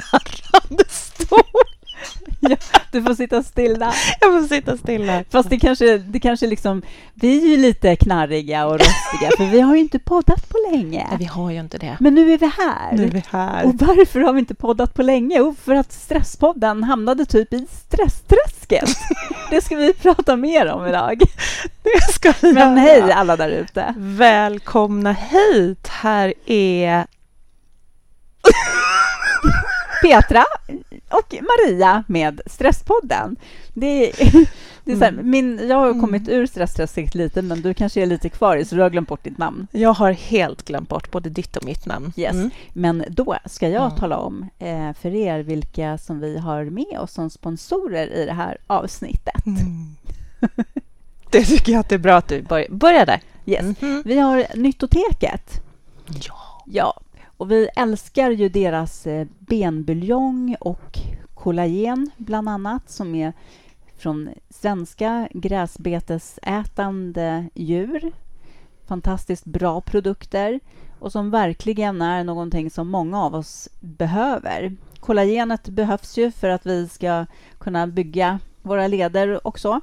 knarrande 0.00 0.84
stol. 0.88 1.42
Ja, 2.40 2.56
du 2.90 3.02
får 3.02 3.14
sitta 3.14 3.42
stilla. 3.42 3.94
Jag 4.20 4.32
får 4.32 4.48
sitta 4.48 4.76
stilla. 4.76 5.24
Fast 5.30 5.50
det 5.50 5.58
kanske, 5.58 5.98
det 5.98 6.20
kanske 6.20 6.46
liksom, 6.46 6.82
vi 7.14 7.42
är 7.42 7.48
ju 7.48 7.56
lite 7.56 7.96
knarriga 7.96 8.66
och 8.66 8.72
rostiga, 8.72 9.30
för 9.36 9.50
vi 9.50 9.60
har 9.60 9.74
ju 9.74 9.80
inte 9.80 9.98
poddat 9.98 10.48
på 10.48 10.58
länge. 10.70 11.06
Nej, 11.08 11.18
vi 11.18 11.24
har 11.24 11.50
ju 11.50 11.60
inte 11.60 11.78
det. 11.78 11.96
Men 12.00 12.14
nu 12.14 12.32
är 12.32 12.38
vi 12.38 12.46
här. 12.46 12.92
Nu 12.92 13.04
är 13.04 13.08
vi 13.08 13.22
här. 13.30 13.66
Och 13.66 13.74
varför 13.74 14.20
har 14.20 14.32
vi 14.32 14.38
inte 14.38 14.54
poddat 14.54 14.94
på 14.94 15.02
länge? 15.02 15.36
Jo, 15.38 15.54
för 15.64 15.74
att 15.74 15.92
Stresspodden 15.92 16.84
hamnade 16.84 17.24
typ 17.24 17.52
i 17.52 17.66
stressträsket. 17.70 18.90
Det 19.50 19.60
ska 19.60 19.76
vi 19.76 19.92
prata 19.92 20.36
mer 20.36 20.72
om 20.72 20.86
idag. 20.86 21.22
Det 21.82 22.12
ska 22.12 22.32
vi 22.40 22.52
Men 22.52 22.78
hej 22.78 23.12
alla 23.12 23.36
där 23.36 23.50
ute. 23.50 23.94
Välkomna 23.96 25.12
hit! 25.12 25.88
Här 25.88 26.34
är... 26.46 27.06
Petra 30.02 30.44
och 31.10 31.34
Maria 31.42 32.04
med 32.06 32.40
Stresspodden. 32.46 33.36
Det 33.74 33.86
är, 33.86 34.46
det 34.84 34.92
är 34.92 34.96
så 34.96 35.04
här, 35.04 35.12
Mm. 35.12 35.30
min, 35.30 35.68
jag 35.68 35.76
har 35.76 35.86
Mm. 35.88 36.00
kommit 36.00 36.28
ur 36.28 36.46
stressträsket 36.46 37.14
lite, 37.14 37.42
men 37.42 37.60
du 37.62 37.74
kanske 37.74 38.02
är 38.02 38.06
lite 38.06 38.28
kvar 38.28 38.56
i, 38.56 38.64
så 38.64 38.74
du 38.74 38.82
har 38.82 38.90
glömt 38.90 39.08
bort 39.08 39.24
ditt 39.24 39.38
namn. 39.38 39.66
Jag 39.72 39.92
har 39.92 40.12
helt 40.12 40.64
glömt 40.64 40.88
bort 40.88 41.10
både 41.10 41.28
ditt 41.30 41.56
och 41.56 41.64
mitt 41.64 41.86
namn. 41.86 42.12
Yes. 42.16 42.32
Mm. 42.34 42.50
Men 42.72 43.04
då 43.08 43.36
ska 43.46 43.68
jag 43.68 43.84
Mm. 43.86 43.96
tala 43.98 44.16
om 44.18 44.48
eh, 44.58 44.92
för 44.92 45.14
er 45.14 45.38
vilka 45.40 45.98
som 45.98 46.20
vi 46.20 46.38
har 46.38 46.64
med 46.64 46.98
oss 47.00 47.12
som 47.12 47.30
sponsorer 47.30 48.06
i 48.06 48.26
det 48.26 48.32
här 48.32 48.56
avsnittet. 48.66 49.46
Mm. 49.46 49.96
Det 51.30 51.44
tycker 51.44 51.72
jag 51.72 51.80
att 51.80 51.88
det 51.88 51.94
är 51.94 51.98
bra 51.98 52.14
att 52.16 52.28
du 52.28 52.40
där. 53.06 53.20
Yes. 53.46 53.80
Mhm. 53.80 54.02
Vi 54.04 54.18
har 54.18 54.46
Nyttoteket. 54.56 55.60
Ja. 56.06 56.34
Ja, 56.66 57.00
och 57.42 57.50
vi 57.50 57.68
älskar 57.76 58.30
ju 58.30 58.48
deras 58.48 59.06
eh, 59.06 59.26
benbuljong 59.38 60.56
och 60.60 60.98
kollagen 61.34 62.10
bland 62.16 62.48
annat 62.48 62.90
som 62.90 63.14
är 63.14 63.32
från 63.96 64.28
svenska 64.50 65.28
gräsbetesätande 65.34 67.48
djur. 67.54 68.12
Fantastiskt 68.86 69.44
bra 69.44 69.80
produkter 69.80 70.60
och 70.98 71.12
som 71.12 71.30
verkligen 71.30 72.02
är 72.02 72.24
någonting 72.24 72.70
som 72.70 72.88
många 72.88 73.22
av 73.22 73.34
oss 73.34 73.68
behöver. 73.80 74.76
Kollagenet 75.00 75.68
behövs 75.68 76.18
ju 76.18 76.30
för 76.30 76.48
att 76.48 76.66
vi 76.66 76.88
ska 76.88 77.26
kunna 77.58 77.86
bygga 77.86 78.38
våra 78.62 78.86
leder 78.86 79.46
också. 79.46 79.80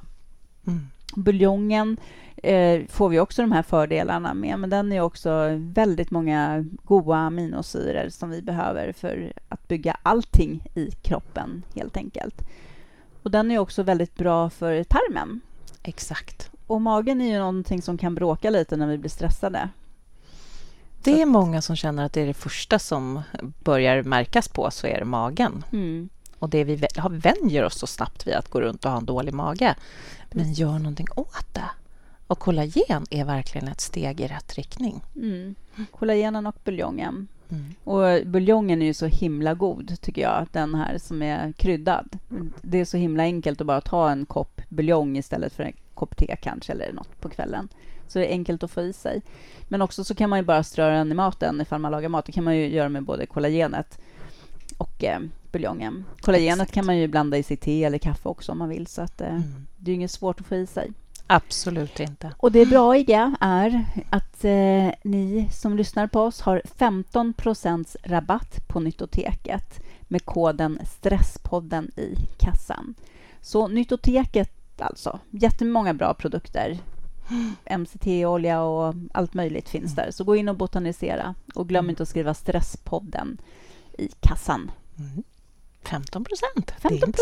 Mm. 0.66 0.88
Buljongen 1.16 1.96
eh, 2.42 2.86
får 2.88 3.08
vi 3.08 3.20
också 3.20 3.42
de 3.42 3.52
här 3.52 3.62
fördelarna 3.62 4.34
med, 4.34 4.58
men 4.58 4.70
den 4.70 4.92
är 4.92 5.00
också 5.00 5.48
väldigt 5.58 6.10
många 6.10 6.64
goda 6.84 7.16
aminosyror 7.16 8.08
som 8.08 8.30
vi 8.30 8.42
behöver 8.42 8.92
för 8.92 9.32
att 9.48 9.68
bygga 9.68 9.96
allting 10.02 10.70
i 10.74 10.90
kroppen, 10.90 11.62
helt 11.74 11.96
enkelt. 11.96 12.42
Och 13.22 13.30
den 13.30 13.50
är 13.50 13.58
också 13.58 13.82
väldigt 13.82 14.14
bra 14.14 14.50
för 14.50 14.84
tarmen. 14.84 15.40
Exakt. 15.82 16.50
Och 16.66 16.80
magen 16.80 17.20
är 17.20 17.32
ju 17.32 17.38
någonting 17.38 17.82
som 17.82 17.98
kan 17.98 18.14
bråka 18.14 18.50
lite 18.50 18.76
när 18.76 18.86
vi 18.86 18.98
blir 18.98 19.10
stressade. 19.10 19.68
Det 21.02 21.22
är 21.22 21.26
många 21.26 21.62
som 21.62 21.76
känner 21.76 22.04
att 22.04 22.12
det 22.12 22.20
är 22.20 22.26
det 22.26 22.34
första 22.34 22.78
som 22.78 23.22
börjar 23.64 24.02
märkas 24.02 24.48
på, 24.48 24.70
så 24.70 24.86
är 24.86 24.98
det 24.98 25.04
magen. 25.04 25.64
Mm. 25.72 26.08
Och 26.38 26.50
det 26.50 26.64
vi 26.64 26.82
vänjer 27.10 27.64
oss 27.64 27.78
så 27.78 27.86
snabbt 27.86 28.26
vid 28.26 28.34
att 28.34 28.48
gå 28.48 28.60
runt 28.60 28.84
och 28.84 28.90
ha 28.90 28.98
en 28.98 29.04
dålig 29.04 29.34
mage. 29.34 29.74
Men 30.30 30.52
gör 30.52 30.78
någonting 30.78 31.06
åt 31.14 31.54
det. 31.54 31.70
Och 32.30 32.38
kollagen 32.38 33.06
är 33.10 33.24
verkligen 33.24 33.68
ett 33.68 33.80
steg 33.80 34.20
i 34.20 34.26
rätt 34.26 34.54
riktning. 34.54 35.00
Mm. 35.16 35.54
Kollagenen 35.90 36.46
och 36.46 36.56
buljongen. 36.64 37.28
Mm. 37.50 37.74
Och 37.84 38.26
buljongen 38.26 38.82
är 38.82 38.86
ju 38.86 38.94
så 38.94 39.06
himla 39.06 39.54
god, 39.54 40.00
tycker 40.00 40.22
jag. 40.22 40.46
Den 40.52 40.74
här 40.74 40.98
som 40.98 41.22
är 41.22 41.52
kryddad. 41.52 42.18
Det 42.62 42.78
är 42.80 42.84
så 42.84 42.96
himla 42.96 43.22
enkelt 43.22 43.60
att 43.60 43.66
bara 43.66 43.80
ta 43.80 44.10
en 44.10 44.26
kopp 44.26 44.60
buljong 44.68 45.16
istället 45.18 45.52
för 45.52 45.62
en 45.62 45.72
kopp 45.94 46.16
te 46.16 46.36
kanske, 46.42 46.72
eller 46.72 46.92
något 46.92 47.20
på 47.20 47.28
kvällen. 47.28 47.68
Så 48.08 48.18
det 48.18 48.26
är 48.26 48.30
enkelt 48.32 48.62
att 48.62 48.70
få 48.70 48.82
i 48.82 48.92
sig. 48.92 49.22
Men 49.68 49.82
också 49.82 50.04
så 50.04 50.14
kan 50.14 50.30
man 50.30 50.38
ju 50.38 50.44
bara 50.44 50.62
strö 50.62 50.90
den 50.90 51.12
i 51.12 51.14
maten 51.14 51.60
ifall 51.60 51.80
man 51.80 51.92
lagar 51.92 52.08
mat. 52.08 52.24
Det 52.26 52.32
kan 52.32 52.44
man 52.44 52.56
ju 52.56 52.68
göra 52.74 52.88
med 52.88 53.02
både 53.04 53.26
kollagenet 53.26 53.98
och 54.78 55.04
eh, 55.04 55.20
buljongen. 55.52 56.04
Kollagenet 56.20 56.54
Exakt. 56.62 56.72
kan 56.72 56.86
man 56.86 56.98
ju 56.98 57.06
blanda 57.08 57.38
i 57.38 57.42
sitt 57.42 57.60
te 57.60 57.84
eller 57.84 57.98
kaffe 57.98 58.28
också 58.28 58.52
om 58.52 58.58
man 58.58 58.68
vill. 58.68 58.86
Så 58.86 59.02
att, 59.02 59.20
eh, 59.20 59.28
Mm. 59.28 59.66
det 59.76 59.90
är 59.90 59.94
inget 59.94 60.10
svårt 60.10 60.40
att 60.40 60.46
få 60.46 60.54
i 60.54 60.66
sig. 60.66 60.92
Absolut 61.32 62.00
inte. 62.00 62.34
Och 62.38 62.52
det 62.52 62.66
braiga 62.66 63.36
är 63.40 63.84
att 64.10 64.44
eh, 64.44 64.90
ni 65.02 65.48
som 65.52 65.76
lyssnar 65.76 66.06
på 66.06 66.20
oss 66.20 66.40
har 66.40 66.62
15% 66.78 67.96
rabatt 68.02 68.68
på 68.68 68.80
Nyttoteket 68.80 69.80
med 70.02 70.24
koden 70.24 70.78
Stresspodden 70.86 71.90
i 71.96 72.14
kassan. 72.38 72.94
Så 73.40 73.68
Nyttoteket 73.68 74.52
alltså, 74.78 75.18
jättemånga 75.30 75.94
bra 75.94 76.14
produkter. 76.14 76.78
MCT-olja 77.78 78.62
och 78.62 78.94
allt 79.12 79.34
möjligt 79.34 79.68
finns 79.68 79.94
där. 79.94 80.10
Så 80.10 80.24
gå 80.24 80.36
in 80.36 80.48
och 80.48 80.56
botanisera. 80.56 81.34
Och 81.54 81.68
glöm 81.68 81.84
Mm. 81.84 81.90
inte 81.90 82.02
att 82.02 82.08
skriva 82.08 82.34
Stresspodden 82.34 83.40
i 83.98 84.08
kassan. 84.20 84.70
Mm. 84.98 85.22
15 85.84 86.24
procent. 86.24 86.70
15 86.82 87.12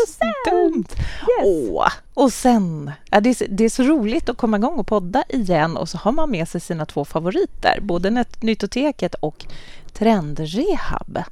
dumt. 0.49 0.85
Yes. 0.89 1.69
Åh, 1.71 1.87
och 2.13 2.33
sen, 2.33 2.91
ja, 3.11 3.19
det, 3.21 3.29
är, 3.29 3.33
så- 3.33 3.45
det 3.49 3.63
är 3.65 3.69
så 3.69 3.83
roligt 3.83 4.29
att 4.29 4.37
komma 4.37 4.57
igång 4.57 4.79
och 4.79 4.87
podda 4.87 5.23
igen 5.29 5.77
och 5.77 5.89
så 5.89 5.97
har 5.97 6.11
man 6.11 6.31
med 6.31 6.47
sig 6.49 6.61
sina 6.61 6.85
två 6.85 7.05
favoriter, 7.05 7.79
både 7.81 8.25
Nyttoteket 8.41 9.13
och 9.15 9.45
Trendrehab, 9.93 11.23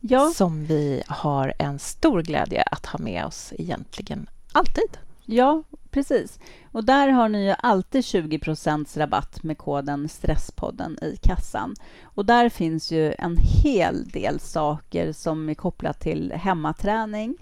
Ja, 0.00 0.32
som 0.36 0.66
vi 0.66 1.02
har 1.08 1.54
en 1.58 1.78
stor 1.78 2.22
glädje 2.22 2.62
att 2.62 2.86
ha 2.86 2.98
med 2.98 3.24
oss 3.26 3.52
egentligen 3.58 4.26
alltid. 4.52 4.98
Ja, 5.24 5.62
precis. 5.92 6.38
Och 6.72 6.84
där 6.84 7.08
har 7.08 7.28
ni 7.28 7.44
ju 7.44 7.54
alltid 7.58 8.00
20% 8.00 8.98
rabatt 8.98 9.42
med 9.42 9.58
koden 9.58 10.08
Stresspodden 10.08 10.98
i 11.02 11.16
kassan. 11.16 11.74
Och 12.02 12.26
där 12.26 12.48
finns 12.48 12.90
ju 12.92 13.14
en 13.18 13.36
hel 13.36 14.08
del 14.08 14.40
saker 14.40 15.12
som 15.12 15.48
är 15.48 15.54
kopplat 15.54 16.00
till 16.00 16.32
hemmaträning. 16.32 17.36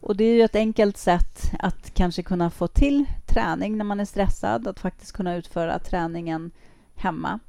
Och 0.00 0.16
det 0.16 0.24
är 0.24 0.34
ju 0.34 0.42
ett 0.42 0.56
enkelt 0.56 0.96
sätt 0.96 1.50
att 1.58 1.94
kanske 1.94 2.22
kunna 2.22 2.50
få 2.50 2.66
till 2.66 3.04
träning 3.26 3.76
när 3.76 3.84
man 3.84 4.00
är 4.00 4.04
stressad, 4.04 4.68
att 4.68 4.80
faktiskt 4.80 5.12
kunna 5.12 5.34
utföra 5.34 5.78
träningen 5.78 6.50
hemma. 6.94 7.40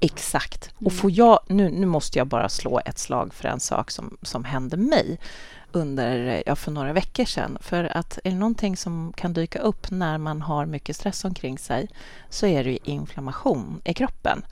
Exakt. 0.00 0.70
Mm. 0.72 0.86
Och 0.86 0.92
får 0.92 1.10
jag, 1.10 1.38
nu, 1.48 1.70
nu 1.70 1.86
måste 1.86 2.18
jag 2.18 2.26
bara 2.26 2.48
slå 2.48 2.80
ett 2.86 2.98
slag 2.98 3.34
för 3.34 3.48
en 3.48 3.60
sak 3.60 3.90
som, 3.90 4.16
som 4.22 4.44
hände 4.44 4.76
mig 4.76 5.18
under, 5.76 6.42
ja, 6.46 6.56
för 6.56 6.70
några 6.70 6.92
veckor 6.92 7.24
sedan. 7.24 7.58
För 7.60 7.96
att 7.96 8.18
är 8.24 8.30
det 8.30 8.36
någonting 8.36 8.76
som 8.76 9.12
kan 9.16 9.32
dyka 9.32 9.58
upp 9.58 9.90
när 9.90 10.18
man 10.18 10.42
har 10.42 10.66
mycket 10.66 10.96
stress 10.96 11.24
omkring 11.24 11.58
sig 11.58 11.88
så 12.28 12.46
är 12.46 12.64
det 12.64 12.70
ju 12.70 12.78
inflammation 12.84 13.80
i 13.84 13.94
kroppen. 13.94 14.44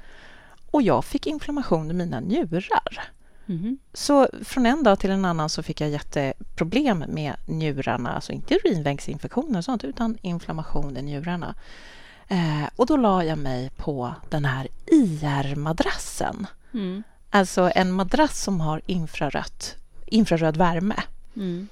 Och 0.71 0.82
jag 0.82 1.05
fick 1.05 1.27
inflammation 1.27 1.91
i 1.91 1.94
mina 1.94 2.21
njurar. 2.21 3.12
Mhm. 3.47 3.78
Så 3.93 4.28
från 4.44 4.66
en 4.66 4.82
dag 4.82 4.99
till 4.99 5.11
en 5.11 5.25
annan 5.25 5.49
så 5.49 5.62
fick 5.62 5.81
jag 5.81 5.91
jätteproblem 5.91 7.05
med 7.09 7.34
njurarna, 7.47 8.12
alltså 8.12 8.32
inte 8.32 8.55
urinvägsinfektioner 8.55 9.59
och 9.59 9.65
sånt, 9.65 9.84
utan 9.84 10.19
inflammation 10.22 10.97
i 10.97 11.03
njurarna. 11.03 11.55
Eh, 12.28 12.69
och 12.77 12.87
då 12.87 12.97
la 12.97 13.25
jag 13.25 13.38
mig 13.38 13.71
på 13.77 14.15
den 14.31 14.44
här 14.44 14.69
IR-madrassen. 14.87 16.47
Mm. 16.75 17.03
Alltså 17.31 17.71
en 17.75 17.93
madrass 17.93 18.43
som 18.43 18.61
har 18.61 18.82
infrarött, 18.87 19.77
infraröd 20.06 20.56
värme. 20.56 21.03
Mm. 21.37 21.69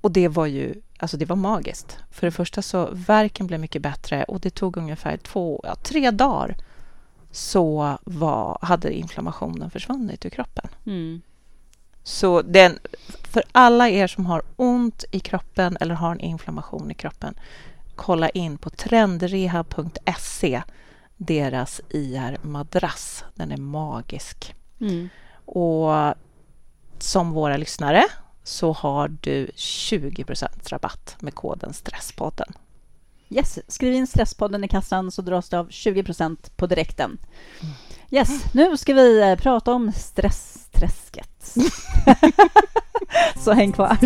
Och 0.00 0.10
det 0.10 0.28
var 0.28 0.46
ju 0.46 0.74
alltså 1.02 1.16
det 1.16 1.24
var 1.24 1.36
magiskt. 1.36 1.98
För 2.10 2.26
det 2.26 2.30
första 2.30 2.62
så 2.62 2.88
verken 2.92 3.46
blev 3.46 3.60
mycket 3.60 3.82
bättre 3.82 4.24
och 4.24 4.40
det 4.40 4.50
tog 4.50 4.76
ungefär 4.76 5.16
två, 5.16 5.60
ja, 5.64 5.74
tre 5.74 6.10
dagar 6.10 6.56
så 7.30 7.98
var, 8.04 8.58
hade 8.62 8.92
inflammationen 8.92 9.70
försvunnit 9.70 10.26
ur 10.26 10.30
kroppen. 10.30 10.68
Mm. 10.86 11.22
Så 12.02 12.42
den, 12.42 12.78
för 13.22 13.42
alla 13.52 13.88
er 13.88 14.06
som 14.06 14.26
har 14.26 14.42
ont 14.56 15.04
i 15.10 15.20
kroppen 15.20 15.76
eller 15.80 15.94
har 15.94 16.12
en 16.12 16.20
inflammation 16.20 16.90
i 16.90 16.94
kroppen, 16.94 17.34
kolla 17.94 18.28
in 18.28 18.58
på 18.58 18.70
trendrehab.se, 18.70 20.62
deras 21.16 21.80
IR-madrass. 21.88 23.24
Den 23.34 23.52
är 23.52 23.56
magisk. 23.56 24.54
Mm. 24.80 25.08
Och 25.44 26.14
som 26.98 27.32
våra 27.32 27.56
lyssnare 27.56 28.04
så 28.44 28.72
har 28.72 29.08
du 29.08 29.46
20% 29.56 30.46
rabatt 30.68 31.16
med 31.20 31.34
koden 31.34 31.72
Stresspodden. 31.72 32.52
Yes, 33.28 33.58
skriv 33.68 33.92
in 33.92 34.06
Stresspodden 34.06 34.64
i 34.64 34.68
kassan 34.68 35.10
så 35.10 35.22
dras 35.22 35.48
det 35.48 35.58
av 35.58 35.68
20% 35.68 36.50
på 36.56 36.66
direkten. 36.66 37.18
Yes, 38.10 38.44
nu 38.54 38.76
ska 38.76 38.94
vi 38.94 39.22
eh, 39.22 39.36
prata 39.36 39.72
om 39.72 39.92
stressträsket. 39.92 41.54
så 43.36 43.52
häng 43.52 43.72
kvar. 43.72 43.98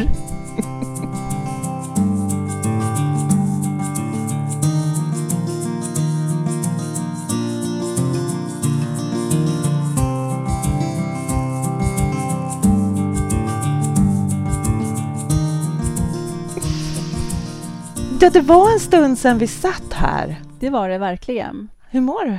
Att 18.23 18.33
det 18.33 18.41
var 18.41 18.73
en 18.73 18.81
stund 18.81 19.19
sedan 19.19 19.39
vi 19.39 19.47
satt 19.47 19.93
här? 19.93 20.41
Det 20.61 20.71
var 20.71 20.89
det 20.89 20.99
verkligen. 20.99 21.69
Hur 21.91 22.01
mår 22.01 22.25
du? 22.25 22.39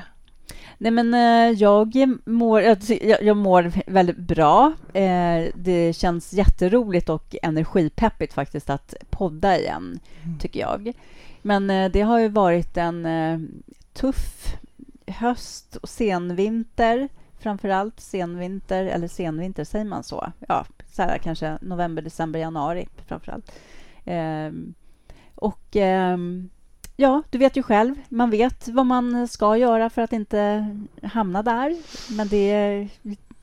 Nej, 0.77 0.91
men 0.91 1.13
eh, 1.13 1.59
jag 1.59 2.17
mår, 2.25 2.61
jag, 2.61 2.77
jag 3.21 3.37
mår 3.37 3.71
väldigt 3.91 4.17
bra. 4.17 4.73
Eh, 4.93 5.45
det 5.55 5.95
känns 5.95 6.33
jätteroligt 6.33 7.09
och 7.09 7.35
energipeppigt 7.41 8.33
faktiskt 8.33 8.69
att 8.69 8.93
podda 9.09 9.59
igen, 9.59 9.99
mm. 10.23 10.39
tycker 10.39 10.59
jag. 10.59 10.93
Men 11.41 11.69
eh, 11.69 11.91
det 11.91 12.01
har 12.01 12.19
ju 12.19 12.27
varit 12.27 12.77
en 12.77 13.07
tuff 13.93 14.55
höst 15.07 15.75
och 15.75 15.89
senvinter, 15.89 17.09
framför 17.39 17.69
allt 17.69 17.99
senvinter, 17.99 18.85
eller 18.85 19.07
senvinter, 19.07 19.63
säger 19.63 19.85
man 19.85 20.03
så? 20.03 20.31
Ja, 20.47 20.65
så 20.91 21.01
här, 21.01 21.17
kanske 21.17 21.57
november, 21.61 22.01
december, 22.01 22.39
januari 22.39 22.87
framför 23.07 23.31
allt. 23.31 23.51
Ehm, 24.05 24.73
och 25.37 25.75
ehm, 25.75 26.49
ja, 26.95 27.23
du 27.29 27.37
vet 27.37 27.57
ju 27.57 27.63
själv. 27.63 27.95
Man 28.09 28.29
vet 28.29 28.67
vad 28.67 28.85
man 28.85 29.27
ska 29.27 29.57
göra 29.57 29.89
för 29.89 30.01
att 30.01 30.13
inte 30.13 30.69
hamna 31.03 31.43
där. 31.43 31.77
Men 32.17 32.27
det 32.27 32.51
är 32.51 32.89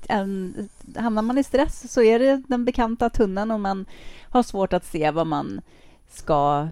en, 0.08 0.54
hamnar 0.96 1.22
man 1.22 1.38
i 1.38 1.44
stress 1.44 1.92
så 1.92 2.02
är 2.02 2.18
det 2.18 2.42
den 2.48 2.64
bekanta 2.64 3.10
tunneln 3.10 3.50
och 3.50 3.60
man 3.60 3.86
har 4.22 4.42
svårt 4.42 4.72
att 4.72 4.84
se 4.84 5.10
vad 5.10 5.26
man 5.26 5.60
ska 6.08 6.68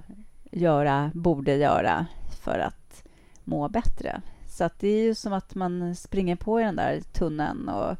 göra, 0.50 1.10
borde 1.14 1.56
göra 1.56 2.06
för 2.44 2.58
att 2.58 3.04
må 3.44 3.68
bättre. 3.68 4.22
Så 4.48 4.70
det 4.78 4.88
är 4.88 5.02
ju 5.02 5.14
som 5.14 5.32
att 5.32 5.54
man 5.54 5.96
springer 5.96 6.36
på 6.36 6.60
i 6.60 6.64
den 6.64 6.76
där 6.76 7.00
tunneln 7.00 7.68
och 7.68 7.96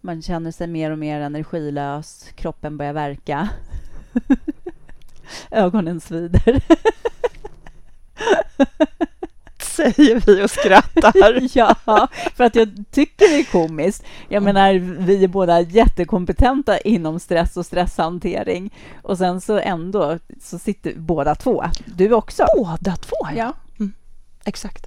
man 0.00 0.22
känner 0.22 0.50
sig 0.50 0.66
mer 0.66 0.90
och 0.90 0.98
mer 0.98 1.20
energilös, 1.20 2.28
kroppen 2.34 2.76
börjar 2.76 2.92
verka. 2.92 3.48
Ögonen 5.50 6.00
svider. 6.00 6.62
Säger 9.58 10.20
vi 10.26 10.44
och 10.44 10.50
skrattar. 10.50 11.56
ja, 11.56 11.74
för 12.36 12.44
att 12.44 12.54
jag 12.54 12.84
tycker 12.90 13.28
det 13.28 13.40
är 13.40 13.52
komiskt. 13.52 14.04
Jag 14.28 14.42
menar, 14.42 14.74
vi 15.04 15.24
är 15.24 15.28
båda 15.28 15.60
jättekompetenta 15.60 16.78
inom 16.78 17.20
stress 17.20 17.56
och 17.56 17.66
stresshantering. 17.66 18.74
Och 19.02 19.18
sen 19.18 19.40
så 19.40 19.58
ändå 19.58 20.18
så 20.40 20.58
sitter 20.58 20.94
båda 20.96 21.34
två. 21.34 21.64
Du 21.84 22.12
också. 22.12 22.46
Båda 22.56 22.96
två, 22.96 23.16
ja. 23.22 23.36
ja. 23.36 23.52
Mm. 23.78 23.92
Exakt. 24.44 24.86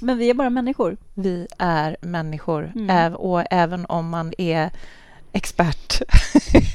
Men 0.00 0.18
vi 0.18 0.30
är 0.30 0.34
bara 0.34 0.50
människor. 0.50 0.96
Vi 1.14 1.46
är 1.58 1.96
människor. 2.00 2.72
Mm. 2.74 3.14
Och 3.14 3.44
även 3.50 3.86
om 3.86 4.08
man 4.08 4.32
är 4.38 4.70
expert. 5.32 6.02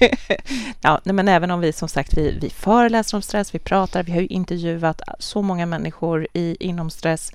ja, 0.82 1.02
men 1.04 1.28
även 1.28 1.52
om 1.52 1.60
vi 1.60 1.74
som 1.74 1.90
sagt 1.90 2.18
vi, 2.18 2.40
vi 2.42 2.50
föreläser 2.50 3.18
om 3.18 3.22
stress, 3.22 3.56
vi 3.56 3.60
pratar, 3.60 4.04
vi 4.04 4.12
har 4.12 4.22
ju 4.22 4.28
intervjuat 4.28 5.02
så 5.20 5.42
många 5.42 5.66
människor 5.66 6.28
i, 6.34 6.58
inom 6.60 6.90
stress 6.90 7.32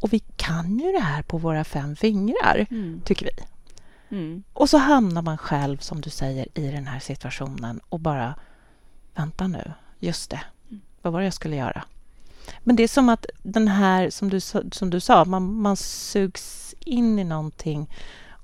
och 0.00 0.12
vi 0.12 0.18
kan 0.18 0.78
ju 0.78 0.92
det 0.92 1.00
här 1.00 1.22
på 1.22 1.38
våra 1.38 1.64
fem 1.64 1.96
fingrar, 1.96 2.66
mm. 2.70 3.00
tycker 3.04 3.26
vi. 3.26 3.44
Mm. 4.16 4.42
Och 4.52 4.70
så 4.70 4.78
hamnar 4.78 5.22
man 5.22 5.38
själv, 5.38 5.78
som 5.78 6.00
du 6.00 6.10
säger, 6.10 6.46
i 6.54 6.70
den 6.70 6.86
här 6.86 6.98
situationen 6.98 7.80
och 7.88 8.00
bara 8.00 8.34
vänta 9.14 9.46
nu, 9.46 9.72
just 9.98 10.30
det, 10.30 10.40
mm. 10.70 10.80
vad 11.02 11.12
var 11.12 11.20
det 11.20 11.26
jag 11.26 11.34
skulle 11.34 11.56
göra? 11.56 11.84
Men 12.58 12.76
det 12.76 12.82
är 12.82 12.88
som 12.88 13.08
att 13.08 13.26
den 13.42 13.68
här, 13.68 14.10
som 14.10 14.28
du, 14.28 14.40
som 14.72 14.90
du 14.90 15.00
sa, 15.00 15.24
man, 15.24 15.60
man 15.60 15.76
sugs 15.76 16.74
in 16.80 17.18
i 17.18 17.24
någonting 17.24 17.90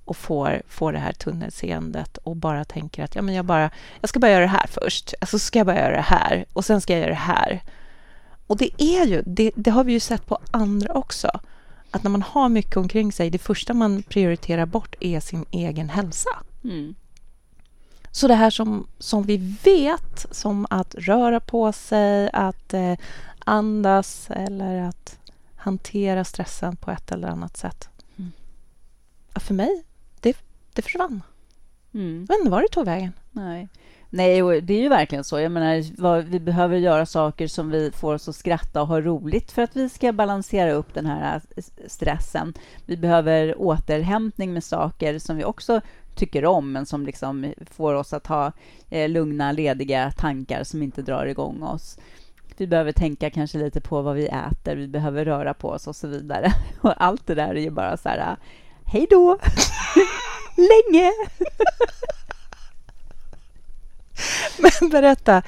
och 0.05 0.17
får, 0.17 0.63
får 0.69 0.93
det 0.93 0.99
här 0.99 1.13
tunnelseendet 1.13 2.17
och 2.17 2.37
bara 2.37 2.65
tänker 2.65 3.05
att 3.05 3.15
ja, 3.15 3.23
men 3.23 3.35
jag, 3.35 3.45
bara, 3.45 3.71
jag 4.01 4.09
ska 4.09 4.19
bara 4.21 4.31
göra 4.31 4.41
det 4.41 4.47
här 4.47 4.67
först, 4.67 5.15
alltså 5.21 5.39
ska 5.39 5.59
jag 5.59 5.67
bara 5.67 5.79
göra 5.79 5.97
det 5.97 6.03
här 6.03 6.45
och 6.53 6.65
sen 6.65 6.81
ska 6.81 6.93
jag 6.93 7.01
göra 7.01 7.11
det 7.11 7.15
här. 7.15 7.63
Och 8.47 8.57
det 8.57 8.83
är 8.83 9.07
ju, 9.07 9.23
det, 9.27 9.51
det 9.55 9.71
har 9.71 9.85
vi 9.85 9.93
ju 9.93 10.01
sett 10.01 10.27
på 10.27 10.39
andra 10.51 10.93
också, 10.93 11.31
att 11.91 12.03
när 12.03 12.11
man 12.11 12.23
har 12.23 12.49
mycket 12.49 12.77
omkring 12.77 13.13
sig, 13.13 13.31
det 13.31 13.39
första 13.39 13.75
man 13.75 14.03
prioriterar 14.03 14.67
bort 14.67 14.95
är 15.01 15.21
sin 15.21 15.45
egen 15.51 15.89
hälsa. 15.89 16.31
Mm. 16.65 16.95
Så 18.11 18.29
det 18.29 18.35
här 18.35 18.51
som, 18.51 18.87
som 18.99 19.23
vi 19.23 19.37
vet, 19.65 20.27
som 20.31 20.67
att 20.71 20.95
röra 20.95 21.41
på 21.41 21.73
sig, 21.73 22.31
att 22.33 22.75
eh, 22.75 22.95
andas 23.39 24.31
eller 24.31 24.83
att 24.83 25.19
hantera 25.57 26.25
stressen 26.25 26.77
på 26.77 26.91
ett 26.91 27.13
eller 27.13 27.29
annat 27.29 27.57
sätt. 27.57 27.89
Mm. 28.17 28.33
För 29.35 29.55
mig 29.55 29.85
det 30.75 30.83
försvann. 30.83 31.23
Mm. 31.95 32.27
Inte 32.39 32.51
var 32.51 32.63
det 32.63 32.69
tog 32.69 32.85
vägen. 32.85 33.13
Nej. 33.31 33.69
Nej, 34.11 34.61
det 34.61 34.75
är 34.75 34.81
ju 34.81 34.89
verkligen 34.89 35.25
så. 35.25 35.41
Jag 35.41 35.53
menar, 35.53 36.23
vi 36.23 36.41
behöver 36.41 36.77
göra 36.77 37.07
saker 37.07 37.47
som 37.47 37.71
vi 37.71 37.91
får 37.91 38.15
oss 38.15 38.29
att 38.29 38.37
skratta 38.37 38.83
och 38.83 38.89
ha 38.89 39.01
roligt 39.01 39.53
för 39.53 39.63
att 39.63 39.77
vi 39.77 39.89
ska 39.89 40.13
balansera 40.13 40.73
upp 40.73 40.95
den 40.95 41.07
här 41.07 41.41
stressen. 41.87 42.55
Vi 42.87 42.97
behöver 42.97 43.61
återhämtning 43.61 44.53
med 44.53 44.65
saker 44.65 45.19
som 45.19 45.37
vi 45.37 45.45
också 45.45 45.81
tycker 46.15 46.45
om 46.45 46.73
men 46.73 46.87
som 46.87 47.07
liksom 47.07 47.53
får 47.71 47.95
oss 47.95 48.13
att 48.13 48.27
ha 48.27 48.53
eh, 48.91 49.09
lugna, 49.09 49.53
lediga 49.53 50.11
tankar 50.11 50.65
som 50.65 50.83
inte 50.83 51.03
drar 51.03 51.27
igång 51.27 51.63
oss. 51.63 51.99
Vi 52.57 52.67
behöver 52.67 52.93
tänka 52.93 53.31
kanske 53.31 53.59
lite 53.59 53.81
på 53.81 54.03
vad 54.03 54.17
vi 54.17 54.27
äter, 54.27 54.77
vi 54.77 54.89
behöver 54.89 55.25
röra 55.25 55.55
på 55.55 55.69
oss 55.69 55.87
och 55.87 55.97
så 55.97 56.09
vidare. 56.09 56.53
Och 56.81 57.03
allt 57.03 57.27
det 57.27 57.35
där 57.35 57.55
är 57.55 57.61
ju 57.61 57.71
bara 57.71 57.97
så 57.97 58.09
här, 58.09 58.37
hej 58.87 59.07
då! 59.11 59.39
länge. 60.57 61.13
Men 64.81 64.91
berätta, 64.91 65.43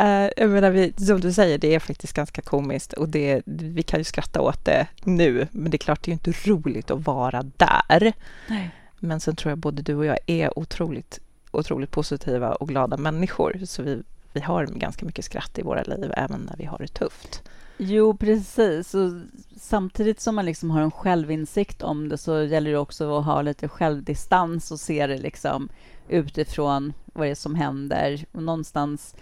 uh, 0.00 0.28
jag 0.36 0.50
menar, 0.50 0.70
vi, 0.70 0.92
som 1.06 1.20
du 1.20 1.32
säger, 1.32 1.58
det 1.58 1.74
är 1.74 1.78
faktiskt 1.78 2.12
ganska 2.12 2.42
komiskt 2.42 2.92
och 2.92 3.08
det, 3.08 3.42
vi 3.44 3.82
kan 3.82 4.00
ju 4.00 4.04
skratta 4.04 4.40
åt 4.40 4.64
det 4.64 4.86
nu, 5.04 5.48
men 5.50 5.70
det 5.70 5.76
är 5.76 5.78
klart, 5.78 6.02
det 6.02 6.10
är 6.10 6.12
inte 6.12 6.32
roligt 6.44 6.90
att 6.90 7.06
vara 7.06 7.42
där. 7.42 8.12
Nej. 8.48 8.70
Men 8.98 9.20
sen 9.20 9.36
tror 9.36 9.50
jag 9.50 9.58
både 9.58 9.82
du 9.82 9.94
och 9.94 10.06
jag 10.06 10.18
är 10.26 10.58
otroligt, 10.58 11.20
otroligt 11.50 11.90
positiva 11.90 12.52
och 12.52 12.68
glada 12.68 12.96
människor, 12.96 13.60
så 13.66 13.82
vi, 13.82 14.02
vi 14.32 14.40
har 14.40 14.66
ganska 14.66 15.06
mycket 15.06 15.24
skratt 15.24 15.58
i 15.58 15.62
våra 15.62 15.82
liv, 15.82 16.12
även 16.16 16.40
när 16.40 16.56
vi 16.56 16.64
har 16.64 16.78
det 16.78 16.88
tufft. 16.88 17.42
Jo, 17.84 18.16
precis. 18.16 18.94
Och 18.94 19.12
samtidigt 19.56 20.20
som 20.20 20.34
man 20.34 20.44
liksom 20.44 20.70
har 20.70 20.80
en 20.80 20.90
självinsikt 20.90 21.82
om 21.82 22.08
det 22.08 22.18
så 22.18 22.42
gäller 22.42 22.70
det 22.70 22.78
också 22.78 23.18
att 23.18 23.24
ha 23.24 23.42
lite 23.42 23.68
självdistans 23.68 24.70
och 24.70 24.80
se 24.80 25.06
det 25.06 25.18
liksom 25.18 25.68
utifrån 26.08 26.92
vad 27.04 27.26
det 27.26 27.30
är 27.30 27.34
som 27.34 27.54
händer. 27.54 28.24
Och 28.32 28.42
någonstans 28.42 29.14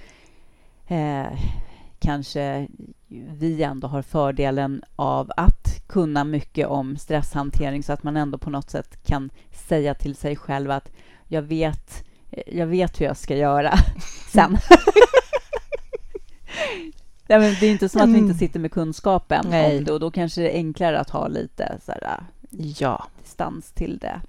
eh, 0.89 1.27
kanske 1.99 2.69
vi 3.09 3.63
ändå 3.63 3.89
har 3.89 4.03
fördelen 4.03 4.85
av 4.97 5.31
att 5.37 5.87
kunna 5.87 6.25
mycket 6.25 6.67
om 6.67 6.97
stresshantering 6.97 7.83
så 7.83 7.93
att 7.93 8.03
man 8.03 8.17
ändå 8.17 8.39
på 8.39 8.51
något 8.51 8.71
sätt 8.71 9.07
kan 9.07 9.31
säga 9.69 9.95
till 9.95 10.17
sig 10.17 10.37
själv 10.37 10.71
att 10.71 10.93
jag 11.29 11.43
vet, 11.43 12.05
jag 12.47 12.67
vet 12.67 13.01
hur 13.01 13.07
jag 13.07 13.17
ska 13.17 13.37
göra 13.37 13.73
sen. 14.33 14.59
Nej, 17.31 17.39
men 17.39 17.57
det 17.61 17.67
är 17.67 17.71
inte 17.71 17.89
som 17.89 18.01
att 18.01 18.09
vi 18.09 18.13
inte 18.13 18.25
mm. 18.25 18.39
sitter 18.39 18.61
med 18.61 18.73
kunskapen 18.73 19.47
Nej. 19.49 19.85
och 19.91 20.01
då 20.01 20.11
kanske 20.11 20.41
det 20.41 20.51
är 20.51 20.55
enklare 20.55 21.01
att 21.01 21.11
ha 21.11 21.29
lite 21.29 21.79
så 21.85 21.93
här, 21.93 22.21
ja. 22.79 23.07
distans 23.23 23.73
till 23.73 23.99
det. 23.99 24.21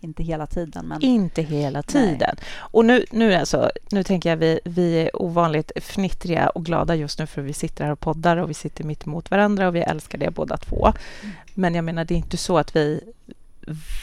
Inte 0.00 0.22
hela 0.22 0.46
tiden. 0.46 0.86
Men... 0.86 1.02
Inte 1.02 1.42
hela 1.42 1.82
tiden. 1.82 2.18
Nej. 2.20 2.46
Och 2.58 2.84
nu, 2.84 3.04
nu, 3.10 3.34
alltså, 3.34 3.70
nu 3.90 4.02
tänker 4.02 4.30
jag 4.30 4.36
vi, 4.36 4.60
vi 4.64 5.00
är 5.00 5.22
ovanligt 5.22 5.72
fnittriga 5.76 6.48
och 6.48 6.64
glada 6.64 6.94
just 6.94 7.18
nu 7.18 7.26
för 7.26 7.42
vi 7.42 7.52
sitter 7.52 7.84
här 7.84 7.92
och 7.92 8.00
poddar 8.00 8.36
och 8.36 8.50
vi 8.50 8.54
sitter 8.54 8.84
mitt 8.84 9.06
emot 9.06 9.30
varandra 9.30 9.68
och 9.68 9.74
vi 9.74 9.80
älskar 9.80 10.18
det 10.18 10.30
båda 10.30 10.56
två. 10.56 10.86
Mm. 10.86 11.34
Men 11.54 11.74
jag 11.74 11.84
menar, 11.84 12.04
det 12.04 12.14
är 12.14 12.18
inte 12.18 12.36
så 12.36 12.58
att 12.58 12.76
vi 12.76 13.00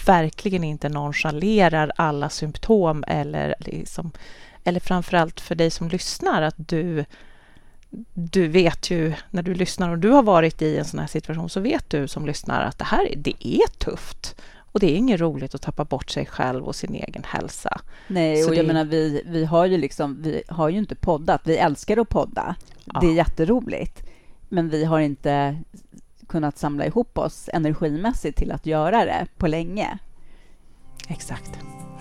verkligen 0.08 0.64
inte 0.64 0.90
nonchalerar 0.90 1.92
alla 1.96 2.30
symptom 2.30 3.04
eller 3.08 3.56
liksom, 3.60 4.12
eller 4.64 4.80
framförallt 4.80 5.42
för 5.42 5.56
dig 5.56 5.70
som 5.70 5.90
lyssnar 5.90 6.42
att 6.42 6.56
du 6.58 7.06
du 8.14 8.48
vet 8.48 8.92
ju 8.92 9.14
när 9.32 9.44
du 9.44 9.54
lyssnar 9.54 9.90
och 9.90 9.98
du 9.98 10.10
har 10.10 10.24
varit 10.24 10.62
i 10.62 10.78
en 10.78 10.86
sån 10.86 11.00
här 11.00 11.08
situation 11.08 11.50
så 11.50 11.60
vet 11.60 11.90
du 11.90 12.08
som 12.08 12.26
lyssnar 12.26 12.66
att 12.66 12.78
det 12.78 12.86
här 12.86 13.14
det 13.18 13.48
är 13.48 13.68
tufft. 13.78 14.36
Och 14.56 14.80
det 14.80 14.92
är 14.92 14.96
inget 14.96 15.20
roligt 15.20 15.56
att 15.56 15.62
tappa 15.62 15.86
bort 15.86 16.10
sig 16.10 16.26
själv 16.26 16.64
och 16.64 16.76
sin 16.76 16.96
egen 16.96 17.24
hälsa. 17.24 17.82
Nej, 18.08 18.42
så 18.42 18.50
och 18.50 18.56
jag 18.56 18.66
menar 18.66 18.86
vi, 18.86 19.24
vi 19.26 19.46
har 19.46 19.66
ju 19.66 19.78
liksom, 19.78 20.22
vi 20.22 20.44
har 20.48 20.70
ju 20.70 20.78
inte 20.78 20.96
poddat. 20.96 21.42
Vi 21.46 21.58
älskar 21.58 21.98
att 21.98 22.10
podda. 22.10 22.56
Ja. 22.86 23.00
Det 23.00 23.08
är 23.08 23.14
jätteroligt. 23.14 24.04
Men 24.50 24.70
vi 24.70 24.86
har 24.86 25.00
inte 25.00 25.58
kunnat 26.28 26.58
samla 26.58 26.86
ihop 26.86 27.18
oss 27.18 27.50
energimässigt 27.54 28.38
till 28.38 28.52
att 28.52 28.66
göra 28.66 29.06
det 29.06 29.28
på 29.38 29.48
länge. 29.48 29.98
Exakt. 31.08 31.52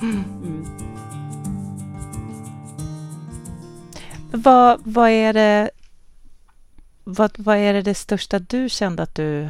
Mm. 0.00 0.25
Mm. 0.42 0.66
Vad, 4.32 4.80
vad 4.84 5.11
är 5.11 5.32
det 5.32 5.70
vad, 7.04 7.38
vad 7.38 7.56
är 7.56 7.73
det, 7.73 7.82
det 7.82 7.94
största 7.94 8.38
du 8.38 8.68
kände 8.68 9.02
att 9.02 9.14
du, 9.14 9.49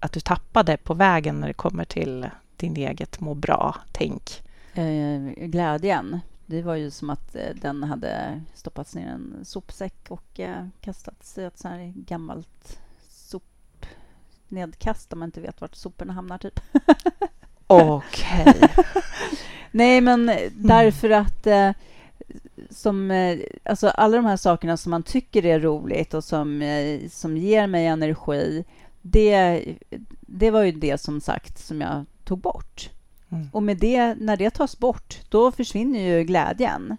att 0.00 0.12
du 0.12 0.20
tappade 0.20 0.76
på 0.76 0.94
vägen 0.94 1.40
när 1.40 1.48
det 1.48 1.54
kommer 1.54 1.84
till 1.84 2.30
din 2.56 2.76
eget 2.76 3.20
må 3.20 3.34
bra-tänk? 3.34 4.42
Eh, 4.74 5.20
glädjen, 5.36 6.20
det 6.46 6.62
var 6.62 6.74
ju 6.74 6.90
som 6.90 7.10
att 7.10 7.34
eh, 7.34 7.54
den 7.54 7.82
hade 7.82 8.40
stoppats 8.54 8.94
ner 8.94 9.06
i 9.06 9.10
en 9.10 9.44
sopsäck 9.44 10.06
och 10.08 10.40
eh, 10.40 10.66
kastats 10.80 11.38
i 11.38 11.44
ett 11.44 11.58
så 11.58 11.68
här 11.68 11.92
gammalt 11.96 12.78
sopnedkast 13.08 15.10
där 15.10 15.16
man 15.16 15.28
inte 15.28 15.40
vet 15.40 15.60
vart 15.60 15.74
soporna 15.74 16.12
hamnar, 16.12 16.38
typ. 16.38 16.60
Okej. 17.66 18.54
Nej, 19.70 20.00
men 20.00 20.26
därför 20.52 21.10
att 21.10 21.46
eh, 21.46 21.70
som, 22.70 23.10
eh, 23.10 23.38
alltså 23.64 23.88
alla 23.88 24.16
de 24.16 24.24
här 24.24 24.36
sakerna 24.36 24.76
som 24.76 24.90
man 24.90 25.02
tycker 25.02 25.46
är 25.46 25.60
roligt 25.60 26.14
och 26.14 26.24
som, 26.24 26.62
eh, 26.62 27.08
som 27.10 27.36
ger 27.36 27.66
mig 27.66 27.86
energi, 27.86 28.64
det, 29.02 29.64
det 30.20 30.50
var 30.50 30.62
ju 30.62 30.72
det 30.72 31.00
som 31.00 31.20
sagt 31.20 31.58
som 31.58 31.80
jag 31.80 32.04
tog 32.24 32.38
bort. 32.38 32.90
Mm. 33.28 33.48
Och 33.52 33.62
med 33.62 33.78
det, 33.78 34.14
när 34.14 34.36
det 34.36 34.50
tas 34.50 34.78
bort, 34.78 35.20
då 35.28 35.52
försvinner 35.52 36.00
ju 36.00 36.24
glädjen. 36.24 36.96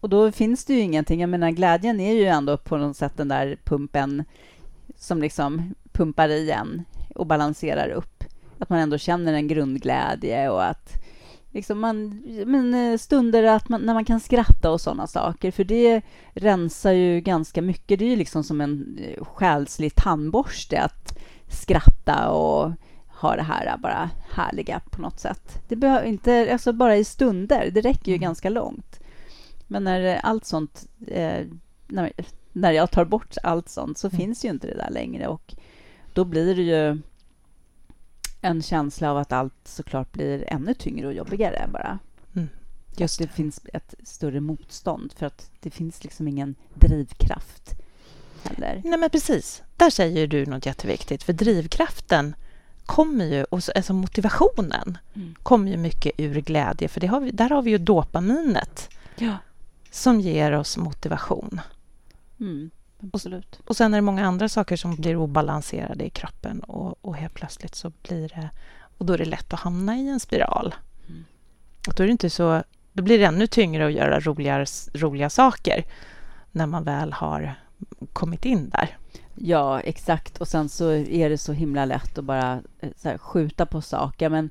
Och 0.00 0.08
då 0.08 0.32
finns 0.32 0.64
det 0.64 0.74
ju 0.74 0.80
ingenting. 0.80 1.20
Jag 1.20 1.30
menar, 1.30 1.50
glädjen 1.50 2.00
är 2.00 2.12
ju 2.12 2.26
ändå 2.26 2.56
på 2.56 2.76
något 2.76 2.96
sätt 2.96 3.12
den 3.16 3.28
där 3.28 3.58
pumpen 3.64 4.24
som 4.96 5.22
liksom 5.22 5.74
pumpar 5.92 6.28
i 6.28 6.50
en 6.50 6.84
och 7.14 7.26
balanserar 7.26 7.88
upp. 7.88 8.24
Att 8.58 8.70
man 8.70 8.78
ändå 8.78 8.98
känner 8.98 9.32
en 9.32 9.48
grundglädje 9.48 10.50
och 10.50 10.64
att 10.64 10.99
liksom 11.52 11.80
man, 11.80 12.22
men 12.46 12.74
eh, 12.74 12.98
stunder 12.98 13.42
att 13.42 13.68
man, 13.68 13.80
när 13.80 13.94
man 13.94 14.04
kan 14.04 14.20
skratta 14.20 14.70
och 14.70 14.80
sådana 14.80 15.06
saker. 15.06 15.50
För 15.50 15.64
det 15.64 16.02
rensar 16.34 16.92
ju 16.92 17.20
ganska 17.20 17.62
mycket. 17.62 17.98
Det 17.98 18.04
är 18.04 18.10
ju 18.10 18.16
liksom 18.16 18.44
som 18.44 18.60
en 18.60 18.98
eh, 19.02 19.24
själslig 19.24 19.94
tandborste 19.94 20.80
att 20.80 21.18
skratta 21.48 22.30
och 22.30 22.72
ha 23.20 23.36
det 23.36 23.42
här 23.42 23.76
bara 23.78 24.10
härliga 24.32 24.80
på 24.90 25.02
något 25.02 25.20
sätt. 25.20 25.62
Det 25.68 25.76
behöver 25.76 26.06
inte, 26.06 26.52
alltså 26.52 26.72
bara 26.72 26.96
i 26.96 27.04
stunder, 27.04 27.70
det 27.70 27.80
räcker 27.80 28.08
ju 28.08 28.16
Mm. 28.16 28.22
ganska 28.22 28.50
långt. 28.50 29.00
Men 29.66 29.84
när 29.84 30.20
allt 30.22 30.44
sånt, 30.44 30.88
eh, 31.06 31.46
när, 31.86 32.12
när 32.52 32.72
jag 32.72 32.90
tar 32.90 33.04
bort 33.04 33.36
allt 33.42 33.68
sånt 33.68 33.98
så 33.98 34.06
Mm. 34.06 34.18
finns 34.18 34.44
ju 34.44 34.48
inte 34.48 34.66
det 34.66 34.76
där 34.76 34.90
längre 34.90 35.26
och 35.26 35.54
då 36.12 36.24
blir 36.24 36.56
det 36.56 36.62
ju 36.62 36.98
en 38.40 38.62
känsla 38.62 39.10
av 39.10 39.16
att 39.16 39.32
allt 39.32 39.54
såklart 39.64 40.12
blir 40.12 40.44
ännu 40.48 40.74
tyngre 40.74 41.06
och 41.06 41.12
jobbigare 41.12 41.68
bara. 41.72 41.98
Just 42.96 43.18
det 43.18 43.26
finns 43.28 43.60
ett 43.72 43.94
större 44.04 44.40
motstånd 44.40 45.12
för 45.16 45.26
att 45.26 45.50
det 45.60 45.70
finns 45.70 46.04
liksom 46.04 46.28
ingen 46.28 46.54
drivkraft 46.74 47.74
heller. 48.44 48.80
Nej, 48.84 48.98
men 48.98 49.10
precis. 49.10 49.62
Där 49.76 49.90
säger 49.90 50.26
du 50.26 50.46
något 50.46 50.66
jätteviktigt. 50.66 51.22
För 51.22 51.32
drivkraften 51.32 52.34
kommer 52.86 53.24
ju, 53.24 53.44
och 53.44 53.64
så- 53.64 53.72
alltså 53.76 53.92
motivationen 53.92 54.98
Mm. 55.14 55.34
kommer 55.42 55.70
ju 55.70 55.76
mycket 55.76 56.12
ur 56.20 56.40
glädje. 56.40 56.88
För 56.88 57.00
det 57.00 57.06
har 57.06 57.20
vi, 57.20 57.30
där 57.30 57.50
har 57.50 57.62
vi 57.62 57.70
ju 57.70 57.78
dopaminet 57.78 58.88
Ja. 59.16 59.36
som 59.90 60.20
ger 60.20 60.52
oss 60.52 60.76
motivation. 60.76 61.60
Mm, 62.40 62.70
absolut. 63.12 63.60
Och 63.66 63.76
sen 63.76 63.94
är 63.94 63.98
det 63.98 64.02
många 64.02 64.26
andra 64.26 64.48
saker 64.48 64.76
som 64.76 64.96
blir 64.96 65.16
obalanserade 65.16 66.04
i 66.04 66.10
kroppen 66.10 66.60
och, 66.60 66.98
och 67.04 67.16
helt 67.16 67.34
plötsligt 67.34 67.74
så 67.74 67.92
blir 68.02 68.28
det... 68.28 68.50
Och 68.98 69.06
då 69.06 69.12
är 69.12 69.18
det 69.18 69.24
lätt 69.24 69.52
att 69.52 69.60
hamna 69.60 69.96
i 69.96 70.08
en 70.08 70.20
spiral. 70.20 70.74
Mm. 71.08 71.24
Och 71.88 71.94
då 71.94 72.02
är 72.02 72.06
det 72.06 72.12
inte 72.12 72.30
så... 72.30 72.62
Då 72.92 73.02
blir 73.02 73.18
det 73.18 73.24
ännu 73.24 73.46
tyngre 73.46 73.86
att 73.86 73.92
göra 73.92 74.20
roligare, 74.20 74.66
roliga 74.94 75.30
saker 75.30 75.84
när 76.50 76.66
man 76.66 76.84
väl 76.84 77.12
har 77.12 77.54
kommit 78.12 78.44
in 78.44 78.68
där. 78.68 78.96
Ja, 79.34 79.80
exakt. 79.80 80.38
Och 80.38 80.48
sen 80.48 80.68
så 80.68 80.92
är 80.92 81.30
det 81.30 81.38
så 81.38 81.52
himla 81.52 81.84
lätt 81.84 82.18
att 82.18 82.24
bara 82.24 82.62
eh, 82.80 82.90
här, 83.04 83.18
skjuta 83.18 83.66
på 83.66 83.80
saker. 83.80 84.28
Men, 84.28 84.50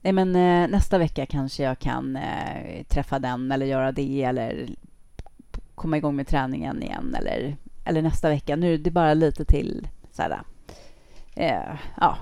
nej, 0.00 0.12
men 0.12 0.36
eh, 0.36 0.68
nästa 0.70 0.98
vecka 0.98 1.26
kanske 1.26 1.62
jag 1.62 1.78
kan 1.78 2.16
eh, 2.16 2.84
träffa 2.88 3.18
den 3.18 3.52
eller 3.52 3.66
göra 3.66 3.92
det 3.92 4.22
eller 4.22 4.68
komma 5.74 5.96
igång 5.96 6.16
med 6.16 6.26
träningen 6.26 6.82
igen 6.82 7.14
eller, 7.18 7.56
eller 7.90 8.02
nästa 8.02 8.28
vecka. 8.28 8.56
Nu 8.56 8.74
är 8.74 8.78
det 8.78 8.90
bara 8.90 9.14
lite 9.14 9.44
till. 9.44 9.88
Så 10.12 10.22
här, 10.22 10.42
eh, 11.34 11.78
ja. 11.96 12.18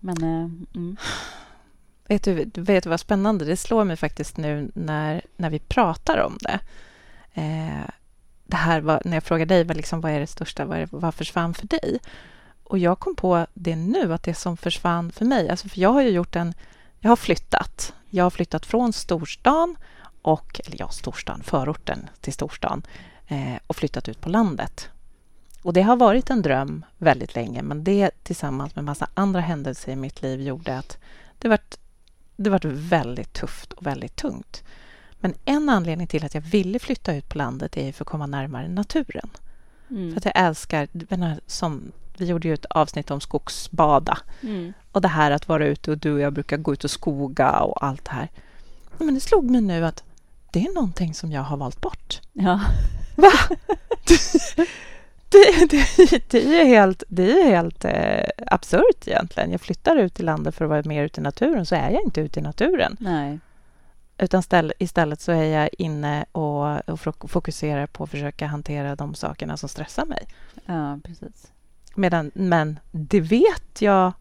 Men... 0.00 0.16
Eh, 0.22 0.50
mm. 0.74 0.96
Vet 2.08 2.24
du, 2.24 2.44
du 2.44 2.80
vad 2.80 3.00
spännande? 3.00 3.44
Det 3.44 3.56
slår 3.56 3.84
mig 3.84 3.96
faktiskt 3.96 4.36
nu 4.36 4.70
när, 4.74 5.22
när 5.36 5.50
vi 5.50 5.58
pratar 5.58 6.18
om 6.18 6.38
det. 6.40 6.58
Eh, 7.34 7.90
det 8.46 8.56
här 8.56 8.80
var, 8.80 9.02
när 9.04 9.16
jag 9.16 9.24
frågar 9.24 9.46
dig 9.46 9.64
vad, 9.64 9.76
liksom, 9.76 10.00
vad 10.00 10.12
är 10.12 10.20
det 10.20 10.26
största, 10.26 10.64
vad, 10.64 10.76
är 10.76 10.80
det, 10.80 10.88
vad 10.90 11.14
försvann 11.14 11.54
för 11.54 11.66
dig? 11.66 11.98
Och 12.64 12.78
jag 12.78 12.98
kom 12.98 13.16
på 13.16 13.46
det 13.54 13.76
nu, 13.76 14.14
att 14.14 14.22
det 14.22 14.34
som 14.34 14.56
försvann 14.56 15.12
för 15.12 15.24
mig, 15.24 15.48
alltså 15.48 15.68
för 15.68 15.80
jag 15.80 15.92
har 15.92 16.02
ju 16.02 16.08
gjort 16.08 16.36
en, 16.36 16.54
jag 17.00 17.10
har 17.10 17.16
flyttat. 17.16 17.94
Jag 18.10 18.24
har 18.24 18.30
flyttat 18.30 18.66
från 18.66 18.92
storstan, 18.92 19.76
och, 20.22 20.60
eller 20.66 20.76
ja, 20.80 20.88
storstan, 20.88 21.42
förorten 21.42 22.08
till 22.20 22.32
storstan, 22.32 22.82
och 23.66 23.76
flyttat 23.76 24.08
ut 24.08 24.20
på 24.20 24.28
landet. 24.28 24.88
Och 25.62 25.72
det 25.72 25.82
har 25.82 25.96
varit 25.96 26.30
en 26.30 26.42
dröm 26.42 26.84
väldigt 26.98 27.34
länge, 27.34 27.62
men 27.62 27.84
det 27.84 28.10
tillsammans 28.22 28.76
med 28.76 28.84
massa 28.84 29.08
andra 29.14 29.40
händelser 29.40 29.92
i 29.92 29.96
mitt 29.96 30.22
liv 30.22 30.40
gjorde 30.40 30.78
att 30.78 30.98
det 31.38 31.48
vart 31.48 31.78
det 32.36 32.50
varit 32.50 32.64
väldigt 32.64 33.32
tufft 33.32 33.72
och 33.72 33.86
väldigt 33.86 34.16
tungt. 34.16 34.62
Men 35.20 35.34
en 35.44 35.68
anledning 35.68 36.06
till 36.06 36.24
att 36.24 36.34
jag 36.34 36.40
ville 36.40 36.78
flytta 36.78 37.14
ut 37.14 37.28
på 37.28 37.38
landet 37.38 37.76
är 37.76 37.92
för 37.92 38.04
att 38.04 38.08
komma 38.08 38.26
närmare 38.26 38.68
naturen. 38.68 39.30
Mm. 39.90 40.10
För 40.10 40.16
att 40.18 40.24
jag 40.24 40.46
älskar, 40.46 40.88
som, 41.46 41.92
vi 42.16 42.26
gjorde 42.26 42.48
ju 42.48 42.54
ett 42.54 42.64
avsnitt 42.64 43.10
om 43.10 43.20
skogsbada 43.20 44.18
Mm. 44.42 44.72
och 44.92 45.00
det 45.00 45.08
här 45.08 45.30
att 45.30 45.48
vara 45.48 45.66
ute 45.66 45.90
och 45.90 45.98
du 45.98 46.12
och 46.12 46.20
jag 46.20 46.32
brukar 46.32 46.56
gå 46.56 46.72
ut 46.72 46.84
och 46.84 46.90
skoga 46.90 47.50
och 47.50 47.84
allt 47.84 48.04
det 48.04 48.10
här. 48.10 48.28
Men 48.98 49.14
det 49.14 49.20
slog 49.20 49.50
mig 49.50 49.60
nu 49.60 49.84
att 49.84 50.02
det 50.50 50.66
är 50.66 50.74
någonting 50.74 51.14
som 51.14 51.32
jag 51.32 51.42
har 51.42 51.56
valt 51.56 51.80
bort. 51.80 52.20
Ja. 52.32 52.60
Va? 53.16 53.32
Det, 55.28 55.70
det, 55.70 56.30
det 56.30 56.44
är 56.44 56.64
ju 56.64 56.64
helt, 56.64 57.02
det 57.08 57.30
är 57.40 57.48
helt 57.48 57.84
eh, 57.84 58.28
absurt 58.46 59.06
egentligen. 59.08 59.50
Jag 59.52 59.60
flyttar 59.60 59.96
ut 59.96 60.20
i 60.20 60.22
landet 60.22 60.54
för 60.54 60.64
att 60.64 60.68
vara 60.68 60.82
mer 60.84 61.04
ute 61.04 61.20
i 61.20 61.22
naturen, 61.24 61.66
så 61.66 61.74
är 61.74 61.90
jag 61.90 62.02
inte 62.02 62.20
ute 62.20 62.40
i 62.40 62.42
naturen. 62.42 62.96
Nej. 63.00 63.38
Utan 64.18 64.42
ställ, 64.42 64.72
istället 64.78 65.20
så 65.20 65.32
är 65.32 65.44
jag 65.44 65.68
inne 65.78 66.24
och, 66.32 66.88
och 66.88 67.00
fok- 67.00 67.28
fokuserar 67.28 67.86
på 67.86 68.04
att 68.04 68.10
försöka 68.10 68.46
hantera 68.46 68.96
de 68.96 69.14
sakerna 69.14 69.56
som 69.56 69.68
stressar 69.68 70.06
mig. 70.06 70.28
Ja, 70.66 70.98
precis. 71.04 71.52
Medan, 71.94 72.30
men 72.34 72.78
det 72.90 73.20
vet 73.20 73.82
jag 73.82 74.12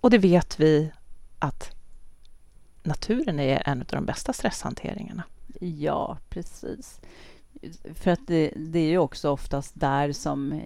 och 0.00 0.10
det 0.10 0.18
vet 0.18 0.60
vi 0.60 0.92
att 1.38 1.70
naturen 2.82 3.40
är 3.40 3.62
en 3.68 3.80
av 3.80 3.86
de 3.86 4.04
bästa 4.04 4.32
stresshanteringarna. 4.32 5.22
Ja, 5.60 6.18
precis. 6.28 7.00
För 7.94 8.10
att 8.10 8.26
det, 8.26 8.52
det 8.56 8.78
är 8.78 8.88
ju 8.88 8.98
också 8.98 9.30
oftast 9.30 9.80
där 9.80 10.12
som, 10.12 10.60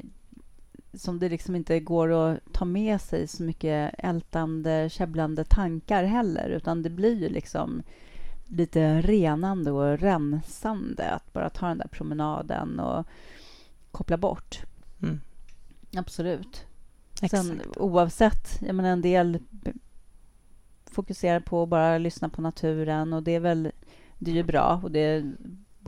som 0.93 1.19
det 1.19 1.29
liksom 1.29 1.57
inte 1.57 1.81
går 1.81 2.13
att 2.13 2.39
ta 2.53 2.65
med 2.65 3.01
sig 3.01 3.29
så 3.29 3.43
mycket 3.43 3.95
ältande, 3.99 4.89
käbblande 4.91 5.45
tankar 5.45 6.05
heller, 6.05 6.49
utan 6.49 6.83
det 6.83 6.91
blir 6.91 7.21
ju 7.23 7.29
liksom 7.29 7.83
lite 8.47 9.01
renande 9.03 9.71
och 9.71 9.99
rensande 9.99 11.11
att 11.11 11.33
bara 11.33 11.51
ta 11.51 11.69
den 11.69 11.79
där 11.79 11.89
promenaden 11.89 12.81
och 12.81 13.07
koppla 13.91 14.17
bort. 14.17 14.59
Mm. 15.03 15.21
Absolut. 15.97 16.67
Exakt. 17.23 17.45
Sen 17.45 17.61
oavsett, 17.77 18.59
jag 18.67 18.75
menar 18.75 18.91
en 18.91 19.03
del 19.03 19.39
fokuserar 20.91 21.41
på 21.41 21.63
att 21.63 21.69
bara 21.69 21.99
lyssna 21.99 22.29
på 22.29 22.43
naturen 22.43 23.13
och 23.13 23.23
det 23.23 23.35
är 23.35 23.41
väl, 23.41 23.73
det 24.19 24.31
är 24.31 24.35
ju 24.35 24.43
bra 24.43 24.81
och 24.83 24.91
det 24.91 25.33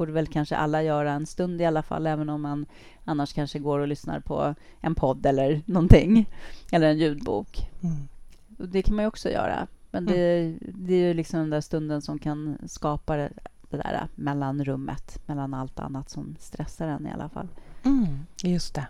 borde 0.00 0.12
väl 0.12 0.26
kanske 0.26 0.56
alla 0.56 0.82
göra 0.82 1.12
en 1.12 1.26
stund 1.26 1.60
i 1.60 1.64
alla 1.64 1.82
fall, 1.82 2.06
även 2.06 2.28
om 2.28 2.42
man 2.42 2.66
annars 3.04 3.32
kanske 3.32 3.58
går 3.58 3.78
och 3.78 3.88
lyssnar 3.88 4.20
på 4.20 4.54
en 4.80 4.94
podd 4.94 5.26
eller 5.26 5.62
någonting, 5.66 6.28
eller 6.72 6.90
en 6.90 6.98
ljudbok. 6.98 7.70
Mm. 7.82 8.08
Det 8.48 8.82
kan 8.82 8.96
man 8.96 9.02
ju 9.02 9.08
också 9.08 9.30
göra, 9.30 9.66
men 9.90 10.04
det, 10.06 10.54
det 10.60 10.94
är 10.94 11.08
ju 11.08 11.14
liksom 11.14 11.40
den 11.40 11.50
där 11.50 11.60
stunden 11.60 12.02
som 12.02 12.18
kan 12.18 12.58
skapa 12.66 13.16
det, 13.16 13.32
det 13.70 13.76
där 13.76 14.08
mellanrummet 14.14 15.28
mellan 15.28 15.54
allt 15.54 15.78
annat 15.78 16.10
som 16.10 16.36
stressar 16.40 16.88
en 16.88 17.06
i 17.06 17.12
alla 17.12 17.28
fall. 17.28 17.48
Mm. 17.84 18.06
Just 18.42 18.74
det. 18.74 18.86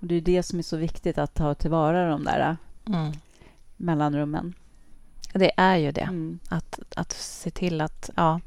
Och 0.00 0.06
det 0.06 0.14
är 0.14 0.20
det 0.20 0.42
som 0.42 0.58
är 0.58 0.62
så 0.62 0.76
viktigt, 0.76 1.18
att 1.18 1.34
ta 1.34 1.54
tillvara 1.54 2.08
de 2.08 2.24
där 2.24 2.56
Mm. 2.86 3.12
mellanrummen. 3.76 4.54
Det 5.32 5.52
är 5.56 5.76
ju 5.76 5.92
det. 5.92 6.00
Mm. 6.00 6.38
Att, 6.48 6.80
att 6.96 7.12
se 7.12 7.50
till 7.50 7.80
att 7.80 8.10
ja, 8.16 8.40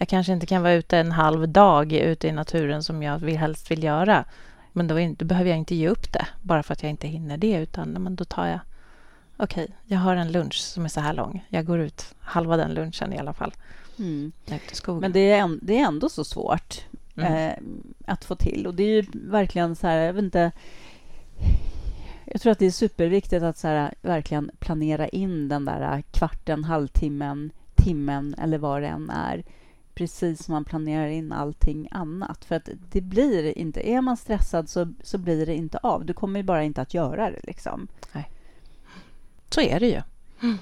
jag 0.00 0.08
kanske 0.08 0.32
inte 0.32 0.46
kan 0.46 0.62
vara 0.62 0.72
ute 0.72 0.98
en 0.98 1.12
halv 1.12 1.48
dag 1.48 1.92
ute 1.92 2.28
i 2.28 2.32
naturen 2.32 2.82
som 2.82 3.02
jag 3.02 3.18
vill, 3.18 3.38
helst 3.38 3.70
vill 3.70 3.84
göra. 3.84 4.24
Men 4.72 4.88
då, 4.88 5.14
då 5.18 5.24
behöver 5.24 5.50
jag 5.50 5.58
inte 5.58 5.74
ge 5.74 5.88
upp 5.88 6.12
det 6.12 6.26
bara 6.42 6.62
för 6.62 6.72
att 6.72 6.82
jag 6.82 6.90
inte 6.90 7.08
hinner 7.08 7.36
det. 7.36 7.62
Utan 7.62 7.88
men 7.88 8.16
då 8.16 8.24
tar 8.24 8.46
jag... 8.46 8.60
Okej, 9.36 9.68
jag 9.84 9.98
har 9.98 10.16
en 10.16 10.32
lunch 10.32 10.54
som 10.54 10.84
är 10.84 10.88
så 10.88 11.00
här 11.00 11.12
lång. 11.12 11.44
Jag 11.48 11.66
går 11.66 11.78
ut 11.78 12.14
halva 12.20 12.56
den 12.56 12.74
lunchen 12.74 13.12
i 13.12 13.18
alla 13.18 13.32
fall. 13.32 13.54
Mm. 13.98 14.32
Men 15.00 15.12
det 15.12 15.30
är, 15.30 15.58
det 15.62 15.78
är 15.78 15.86
ändå 15.86 16.08
så 16.08 16.24
svårt 16.24 16.84
Mm. 17.16 17.34
eh, 17.34 17.54
att 18.12 18.24
få 18.24 18.34
till. 18.34 18.66
Och 18.66 18.74
det 18.74 18.82
är 18.82 19.02
ju 19.02 19.04
verkligen 19.12 19.76
så 19.76 19.86
här, 19.86 19.96
jag 19.96 20.12
vet 20.12 20.24
inte... 20.24 20.52
Jag 22.24 22.40
tror 22.40 22.52
att 22.52 22.58
det 22.58 22.66
är 22.66 22.70
superviktigt 22.70 23.42
att 23.42 23.58
så 23.58 23.68
här, 23.68 23.94
verkligen 24.02 24.50
planera 24.58 25.08
in 25.08 25.48
den 25.48 25.64
där 25.64 26.02
kvarten, 26.10 26.64
halvtimmen 26.64 27.52
timmen 27.74 28.34
eller 28.38 28.58
vad 28.58 28.82
det 28.82 28.88
än 28.88 29.10
är 29.10 29.42
precis 30.00 30.44
som 30.44 30.52
man 30.52 30.64
planerar 30.64 31.06
in 31.06 31.32
allting 31.32 31.88
annat. 31.90 32.44
För 32.44 32.54
att 32.54 32.68
det 32.90 33.00
blir 33.00 33.58
inte... 33.58 33.88
Är 33.88 34.00
man 34.00 34.16
stressad 34.16 34.68
så, 34.68 34.92
så 35.02 35.18
blir 35.18 35.46
det 35.46 35.54
inte 35.54 35.78
av. 35.78 36.04
Du 36.04 36.12
kommer 36.12 36.40
ju 36.40 36.42
bara 36.42 36.62
inte 36.62 36.82
att 36.82 36.94
göra 36.94 37.30
det. 37.30 37.40
Liksom. 37.42 37.88
Nej. 38.12 38.30
Så 39.50 39.60
är 39.60 39.80
det 39.80 39.86
ju. 39.86 40.02
Mm. 40.42 40.58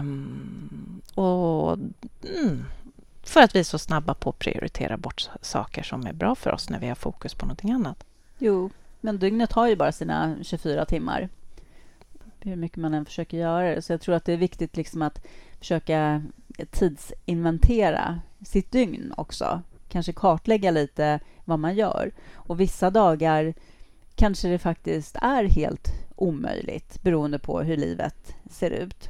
Um, 0.00 1.02
och 1.14 1.72
mm, 2.38 2.64
För 3.22 3.40
att 3.40 3.54
vi 3.54 3.60
är 3.60 3.64
så 3.64 3.78
snabba 3.78 4.14
på 4.14 4.30
att 4.30 4.38
prioritera 4.38 4.96
bort 4.96 5.30
saker 5.40 5.82
som 5.82 6.06
är 6.06 6.12
bra 6.12 6.34
för 6.34 6.52
oss 6.52 6.70
när 6.70 6.80
vi 6.80 6.88
har 6.88 6.94
fokus 6.94 7.34
på 7.34 7.46
någonting 7.46 7.72
annat. 7.72 8.04
Jo, 8.38 8.70
men 9.00 9.18
dygnet 9.18 9.52
har 9.52 9.68
ju 9.68 9.76
bara 9.76 9.92
sina 9.92 10.36
24 10.42 10.84
timmar. 10.84 11.28
Hur 12.40 12.56
mycket 12.56 12.78
man 12.78 12.94
än 12.94 13.04
försöker 13.04 13.38
göra 13.38 13.74
det. 13.74 13.82
Så 13.82 13.92
jag 13.92 14.00
tror 14.00 14.14
att 14.14 14.24
det 14.24 14.32
är 14.32 14.36
viktigt 14.36 14.76
liksom 14.76 15.02
att 15.02 15.26
försöka 15.58 16.22
tidsinventera 16.70 18.20
sitt 18.42 18.72
dygn 18.72 19.14
också. 19.16 19.62
Kanske 19.88 20.12
kartlägga 20.12 20.70
lite 20.70 21.20
vad 21.44 21.58
man 21.58 21.74
gör. 21.74 22.12
Och 22.34 22.60
vissa 22.60 22.90
dagar 22.90 23.54
kanske 24.14 24.48
det 24.48 24.58
faktiskt 24.58 25.16
är 25.16 25.44
helt 25.44 25.88
omöjligt 26.16 27.02
beroende 27.02 27.38
på 27.38 27.60
hur 27.60 27.76
livet 27.76 28.34
ser 28.50 28.70
ut. 28.70 29.08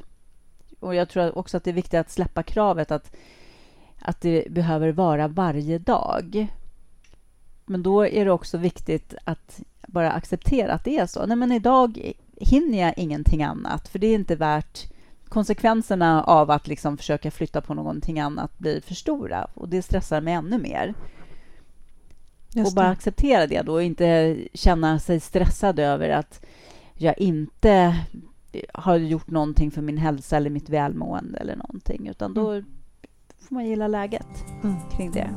Och 0.79 0.95
Jag 0.95 1.09
tror 1.09 1.37
också 1.37 1.57
att 1.57 1.63
det 1.63 1.71
är 1.71 1.73
viktigt 1.73 1.99
att 1.99 2.11
släppa 2.11 2.43
kravet 2.43 2.91
att, 2.91 3.15
att 3.99 4.21
det 4.21 4.51
behöver 4.51 4.91
vara 4.91 5.27
varje 5.27 5.77
dag. 5.77 6.47
Men 7.65 7.83
då 7.83 8.07
är 8.07 8.25
det 8.25 8.31
också 8.31 8.57
viktigt 8.57 9.13
att 9.23 9.61
bara 9.87 10.11
acceptera 10.11 10.73
att 10.73 10.83
det 10.83 10.97
är 10.97 11.05
så. 11.05 11.25
Nej, 11.25 11.37
men 11.37 11.51
idag 11.51 12.13
hinner 12.37 12.81
jag 12.81 12.93
ingenting 12.97 13.43
annat, 13.43 13.87
för 13.87 13.99
det 13.99 14.07
är 14.07 14.15
inte 14.15 14.35
värt 14.35 14.91
konsekvenserna 15.29 16.23
av 16.23 16.51
att 16.51 16.67
liksom 16.67 16.97
försöka 16.97 17.31
flytta 17.31 17.61
på 17.61 17.73
någonting 17.73 18.19
annat 18.19 18.57
blir 18.57 18.81
för 18.81 18.95
stora 18.95 19.47
och 19.53 19.69
det 19.69 19.81
stressar 19.81 20.21
mig 20.21 20.33
ännu 20.33 20.57
mer. 20.57 20.93
och 22.65 22.73
bara 22.75 22.89
acceptera 22.89 23.47
det 23.47 23.61
då 23.61 23.73
och 23.73 23.83
inte 23.83 24.37
känna 24.53 24.99
sig 24.99 25.19
stressad 25.19 25.79
över 25.79 26.09
att 26.09 26.45
jag 26.93 27.19
inte 27.19 27.95
har 28.73 28.95
gjort 28.95 29.27
någonting 29.29 29.71
för 29.71 29.81
min 29.81 29.97
hälsa 29.97 30.37
eller 30.37 30.49
mitt 30.49 30.69
välmående 30.69 31.39
eller 31.39 31.55
någonting 31.55 32.07
utan 32.07 32.33
då 32.33 32.51
mm. 32.51 32.65
får 33.39 33.55
man 33.55 33.65
gilla 33.65 33.87
läget 33.87 34.45
mm. 34.63 34.75
kring 34.97 35.11
det. 35.11 35.29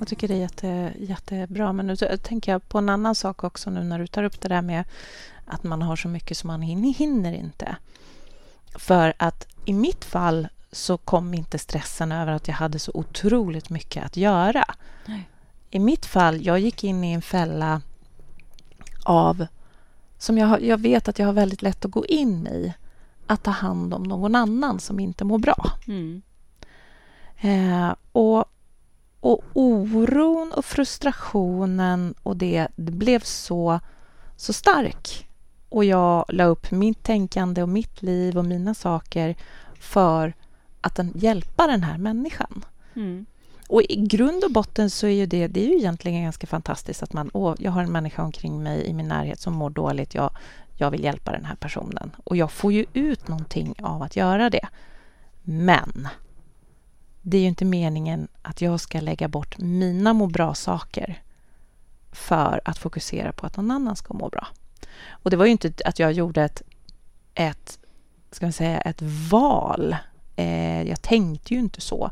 Jag 0.00 0.08
tycker 0.08 0.28
det 0.28 0.34
är 0.34 0.38
jätte, 0.38 0.92
jättebra. 0.98 1.72
Men 1.72 1.86
nu 1.86 1.96
tänker 1.96 2.52
jag 2.52 2.68
på 2.68 2.78
en 2.78 2.88
annan 2.88 3.14
sak 3.14 3.44
också 3.44 3.70
nu 3.70 3.82
när 3.82 3.98
du 3.98 4.06
tar 4.06 4.24
upp 4.24 4.40
det 4.40 4.48
där 4.48 4.62
med 4.62 4.84
att 5.44 5.62
man 5.62 5.82
har 5.82 5.96
så 5.96 6.08
mycket 6.08 6.36
som 6.36 6.48
man 6.48 6.62
hinner, 6.62 7.32
inte. 7.32 7.76
För 8.78 9.14
att 9.16 9.46
i 9.64 9.72
mitt 9.72 10.04
fall 10.04 10.48
så 10.72 10.98
kom 10.98 11.34
inte 11.34 11.58
stressen 11.58 12.12
över 12.12 12.32
att 12.32 12.48
jag 12.48 12.54
hade 12.54 12.78
så 12.78 12.92
otroligt 12.94 13.70
mycket 13.70 14.04
att 14.04 14.16
göra. 14.16 14.64
Nej. 15.06 15.28
I 15.70 15.78
mitt 15.78 16.06
fall, 16.06 16.46
jag 16.46 16.60
gick 16.60 16.84
in 16.84 17.04
i 17.04 17.12
en 17.12 17.22
fälla 17.22 17.82
av 19.04 19.46
som 20.18 20.38
jag, 20.38 20.62
jag 20.62 20.80
vet 20.80 21.08
att 21.08 21.18
jag 21.18 21.26
har 21.26 21.32
väldigt 21.32 21.62
lätt 21.62 21.84
att 21.84 21.90
gå 21.90 22.06
in 22.06 22.46
i 22.46 22.74
att 23.26 23.42
ta 23.42 23.50
hand 23.50 23.94
om 23.94 24.02
någon 24.02 24.34
annan 24.34 24.80
som 24.80 25.00
inte 25.00 25.24
mår 25.24 25.38
bra. 25.38 25.72
Mm. 25.86 26.22
Eh, 27.40 27.94
och, 28.12 28.44
och 29.20 29.44
oron 29.52 30.52
och 30.56 30.64
frustrationen 30.64 32.14
och 32.22 32.36
det, 32.36 32.68
det 32.76 32.92
blev 32.92 33.20
så, 33.20 33.80
så 34.36 34.52
stark 34.52 35.28
och 35.68 35.84
jag 35.84 36.24
la 36.28 36.44
upp 36.44 36.70
mitt 36.70 37.02
tänkande 37.02 37.62
och 37.62 37.68
mitt 37.68 38.02
liv 38.02 38.38
och 38.38 38.44
mina 38.44 38.74
saker 38.74 39.36
för 39.80 40.32
att 40.80 40.94
den, 40.94 41.12
hjälpa 41.14 41.66
den 41.66 41.82
här 41.82 41.98
människan. 41.98 42.64
Mm. 42.94 43.26
Och 43.68 43.82
i 43.82 43.96
grund 43.96 44.44
och 44.44 44.52
botten 44.52 44.90
så 44.90 45.06
är 45.06 45.10
ju 45.10 45.26
det, 45.26 45.46
det 45.46 45.64
är 45.64 45.68
ju 45.68 45.76
egentligen 45.76 46.22
ganska 46.22 46.46
fantastiskt 46.46 47.02
att 47.02 47.12
man, 47.12 47.30
åh, 47.32 47.54
jag 47.58 47.70
har 47.70 47.82
en 47.82 47.92
människa 47.92 48.22
omkring 48.22 48.62
mig 48.62 48.86
i 48.86 48.92
min 48.92 49.08
närhet 49.08 49.40
som 49.40 49.54
mår 49.54 49.70
dåligt, 49.70 50.14
jag, 50.14 50.30
jag 50.76 50.90
vill 50.90 51.04
hjälpa 51.04 51.32
den 51.32 51.44
här 51.44 51.56
personen. 51.56 52.10
Och 52.24 52.36
jag 52.36 52.52
får 52.52 52.72
ju 52.72 52.86
ut 52.92 53.28
någonting 53.28 53.74
av 53.82 54.02
att 54.02 54.16
göra 54.16 54.50
det. 54.50 54.68
Men 55.42 56.08
det 57.22 57.36
är 57.36 57.40
ju 57.40 57.46
inte 57.46 57.64
meningen 57.64 58.28
att 58.42 58.60
jag 58.60 58.80
ska 58.80 59.00
lägga 59.00 59.28
bort 59.28 59.58
mina 59.58 60.12
må 60.12 60.26
bra-saker 60.26 61.22
för 62.12 62.60
att 62.64 62.78
fokusera 62.78 63.32
på 63.32 63.46
att 63.46 63.56
någon 63.56 63.70
annan 63.70 63.96
ska 63.96 64.14
må 64.14 64.28
bra. 64.28 64.46
Och 65.08 65.30
det 65.30 65.36
var 65.36 65.44
ju 65.44 65.52
inte 65.52 65.72
att 65.84 65.98
jag 65.98 66.12
gjorde 66.12 66.42
ett, 66.42 66.62
ett, 67.34 67.78
ska 68.30 68.46
man 68.46 68.52
säga, 68.52 68.80
ett 68.80 69.02
val. 69.30 69.96
Eh, 70.36 70.82
jag 70.82 71.02
tänkte 71.02 71.54
ju 71.54 71.60
inte 71.60 71.80
så, 71.80 72.10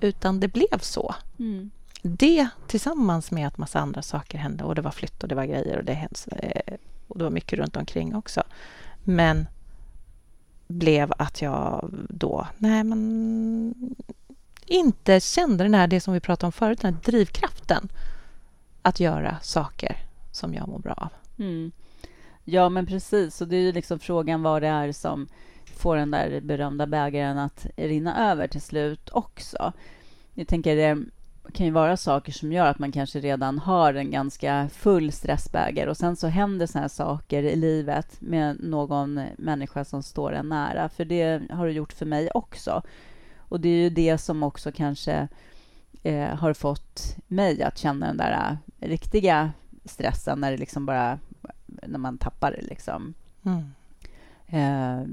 utan 0.00 0.40
det 0.40 0.48
blev 0.48 0.78
så. 0.78 1.14
Mm. 1.38 1.70
Det 2.02 2.48
tillsammans 2.66 3.30
med 3.30 3.46
att 3.46 3.58
massa 3.58 3.80
andra 3.80 4.02
saker 4.02 4.38
hände 4.38 4.64
och 4.64 4.74
det 4.74 4.82
var 4.82 4.90
flytt 4.90 5.22
och 5.22 5.28
det 5.28 5.34
var 5.34 5.44
grejer 5.44 5.78
och 5.78 5.84
det, 5.84 5.94
hände, 5.94 6.36
eh, 6.66 6.74
och 7.08 7.18
det 7.18 7.24
var 7.24 7.30
mycket 7.30 7.58
runt 7.58 7.76
omkring 7.76 8.14
också. 8.14 8.42
Men 9.04 9.48
blev 10.68 11.12
att 11.18 11.42
jag 11.42 11.90
då, 12.08 12.46
nej 12.58 12.84
men 12.84 13.74
inte 14.70 15.20
kände 15.20 15.64
den 15.64 15.74
här, 15.74 15.86
det 15.86 16.00
som 16.00 16.14
vi 16.14 16.20
pratade 16.20 16.46
om 16.46 16.52
förut, 16.52 16.80
den 16.80 16.94
här 16.94 17.00
drivkraften 17.02 17.88
att 18.82 19.00
göra 19.00 19.36
saker 19.42 19.96
som 20.32 20.54
jag 20.54 20.68
mår 20.68 20.78
bra 20.78 20.92
av. 20.92 21.08
Mm. 21.38 21.72
Ja, 22.44 22.68
men 22.68 22.86
precis. 22.86 23.40
Och 23.40 23.48
det 23.48 23.56
är 23.56 23.60
ju 23.60 23.72
liksom 23.72 23.98
frågan 23.98 24.42
vad 24.42 24.62
det 24.62 24.68
är 24.68 24.92
som 24.92 25.28
får 25.76 25.96
den 25.96 26.10
där 26.10 26.40
berömda 26.40 26.86
bägaren 26.86 27.38
att 27.38 27.66
rinna 27.76 28.30
över 28.30 28.48
till 28.48 28.60
slut 28.60 29.10
också. 29.12 29.72
Jag 30.34 30.48
tänker 30.48 30.76
eh, 30.76 30.96
det 31.50 31.56
kan 31.56 31.66
ju 31.66 31.72
vara 31.72 31.96
saker 31.96 32.32
som 32.32 32.52
gör 32.52 32.66
att 32.66 32.78
man 32.78 32.92
kanske 32.92 33.20
redan 33.20 33.58
har 33.58 33.94
en 33.94 34.10
ganska 34.10 34.68
full 34.72 35.12
stressbägare 35.12 35.90
och 35.90 35.96
sen 35.96 36.16
så 36.16 36.26
händer 36.26 36.66
såna 36.66 36.82
här 36.82 36.88
saker 36.88 37.42
i 37.42 37.56
livet 37.56 38.20
med 38.20 38.60
någon 38.60 39.20
människa 39.36 39.84
som 39.84 40.02
står 40.02 40.32
en 40.32 40.48
nära. 40.48 40.88
För 40.88 41.04
det 41.04 41.42
har 41.50 41.66
det 41.66 41.72
gjort 41.72 41.92
för 41.92 42.06
mig 42.06 42.30
också. 42.34 42.82
Och 43.50 43.60
det 43.60 43.68
är 43.68 43.82
ju 43.82 43.90
det 43.90 44.18
som 44.18 44.42
också 44.42 44.72
kanske 44.72 45.28
eh, 46.02 46.34
har 46.34 46.52
fått 46.52 47.16
mig 47.26 47.62
att 47.62 47.78
känna 47.78 48.06
den 48.06 48.16
där 48.16 48.58
riktiga 48.80 49.52
stressen 49.84 50.40
när 50.40 50.50
det 50.50 50.56
liksom 50.56 50.86
bara 50.86 51.18
när 51.66 51.98
man 51.98 52.18
tappar 52.18 52.50
det. 52.50 52.62
Liksom. 52.62 53.14
Mm. 53.42 53.72
Eh, 54.46 55.06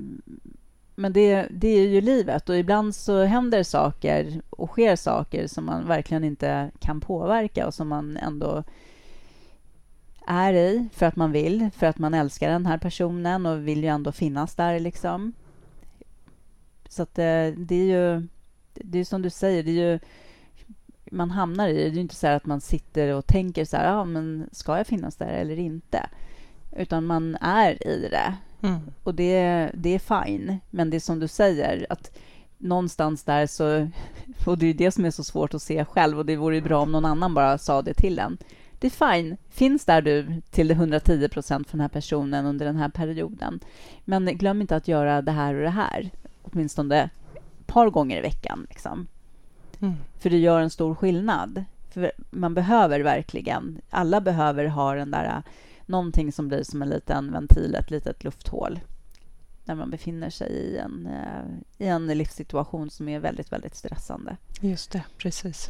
men 0.95 1.13
det, 1.13 1.47
det 1.51 1.67
är 1.67 1.87
ju 1.87 2.01
livet 2.01 2.49
och 2.49 2.57
ibland 2.57 2.95
så 2.95 3.23
händer 3.23 3.63
saker 3.63 4.41
och 4.49 4.69
sker 4.69 4.95
saker 4.95 5.47
som 5.47 5.65
man 5.65 5.87
verkligen 5.87 6.23
inte 6.23 6.71
kan 6.79 7.01
påverka 7.01 7.67
och 7.67 7.73
som 7.73 7.87
man 7.87 8.17
ändå 8.17 8.63
är 10.27 10.53
i 10.53 10.89
för 10.93 11.05
att 11.05 11.15
man 11.15 11.31
vill, 11.31 11.69
för 11.75 11.87
att 11.87 11.97
man 11.97 12.13
älskar 12.13 12.49
den 12.49 12.65
här 12.65 12.77
personen 12.77 13.45
och 13.45 13.67
vill 13.67 13.83
ju 13.83 13.89
ändå 13.89 14.11
finnas 14.11 14.55
där. 14.55 14.79
liksom. 14.79 15.33
Så 16.89 17.03
att 17.03 17.15
det, 17.15 17.23
eh, 17.23 17.53
det 17.57 17.75
är 17.75 17.85
ju... 17.85 18.27
Det 18.73 18.99
är 18.99 19.05
som 19.05 19.21
du 19.21 19.29
säger, 19.29 19.63
det 19.63 19.71
är 19.71 19.91
ju 19.91 19.99
man 21.11 21.31
hamnar 21.31 21.67
i. 21.67 21.89
Det 21.89 21.99
är 21.99 22.01
inte 22.01 22.15
så 22.15 22.27
att 22.27 22.45
man 22.45 22.61
sitter 22.61 23.13
och 23.13 23.27
tänker 23.27 23.65
så 23.65 23.77
här, 23.77 23.85
ja, 23.85 24.05
men 24.05 24.49
ska 24.51 24.77
jag 24.77 24.87
finnas 24.87 25.15
där 25.15 25.27
eller 25.27 25.59
inte? 25.59 26.09
utan 26.77 27.05
man 27.05 27.37
är 27.41 27.87
i 27.87 28.09
det. 28.11 28.33
Mm. 28.67 28.79
Och 29.03 29.15
det, 29.15 29.69
det 29.73 29.95
är 29.95 30.25
fine. 30.25 30.59
Men 30.69 30.89
det 30.89 30.97
är 30.97 30.99
som 31.01 31.19
du 31.19 31.27
säger, 31.27 31.85
att 31.89 32.17
någonstans 32.57 33.23
där 33.23 33.47
så... 33.47 33.89
Och 34.45 34.57
det 34.57 34.67
är 34.67 34.73
det 34.73 34.91
som 34.91 35.05
är 35.05 35.11
så 35.11 35.23
svårt 35.23 35.53
att 35.53 35.61
se 35.61 35.85
själv 35.85 36.19
och 36.19 36.25
det 36.25 36.35
vore 36.35 36.61
bra 36.61 36.81
om 36.81 36.91
någon 36.91 37.05
annan 37.05 37.33
bara 37.33 37.57
sa 37.57 37.81
det 37.81 37.93
till 37.93 38.19
en. 38.19 38.37
Det 38.79 38.87
är 38.87 39.13
fine. 39.13 39.37
Finns 39.49 39.85
där 39.85 40.01
du 40.01 40.41
till 40.51 40.71
110 40.71 41.27
procent 41.29 41.69
för 41.69 41.77
den 41.77 41.81
här 41.81 41.89
personen 41.89 42.45
under 42.45 42.65
den 42.65 42.75
här 42.75 42.89
perioden. 42.89 43.59
Men 44.05 44.25
glöm 44.25 44.61
inte 44.61 44.75
att 44.75 44.87
göra 44.87 45.21
det 45.21 45.31
här 45.31 45.55
och 45.55 45.61
det 45.61 45.69
här. 45.69 46.09
Åtminstone 46.51 47.03
ett 47.03 47.67
par 47.67 47.89
gånger 47.89 48.17
i 48.17 48.21
veckan. 48.21 48.67
Liksom. 48.69 49.07
Mm. 49.81 49.93
För 50.19 50.29
det 50.29 50.37
gör 50.37 50.61
en 50.61 50.69
stor 50.69 50.95
skillnad. 50.95 51.63
För 51.89 52.11
man 52.29 52.53
behöver 52.53 52.99
verkligen, 52.99 53.81
alla 53.89 54.21
behöver 54.21 54.65
ha 54.65 54.93
den 54.93 55.11
där 55.11 55.43
någonting 55.85 56.31
som 56.31 56.47
blir 56.47 56.63
som 56.63 56.81
en 56.81 56.89
liten 56.89 57.31
ventil, 57.31 57.75
ett 57.75 57.91
litet 57.91 58.23
lufthål 58.23 58.79
när 59.67 59.75
man 59.75 59.89
befinner 59.89 60.29
sig 60.29 60.51
i 60.51 60.77
en, 60.77 61.07
eh, 61.07 61.85
i 61.85 61.87
en 61.87 62.07
livssituation 62.07 62.89
som 62.89 63.09
är 63.09 63.19
väldigt, 63.19 63.51
väldigt 63.51 63.75
stressande. 63.75 64.37
Just 64.61 64.91
det, 64.91 65.03
precis. 65.17 65.69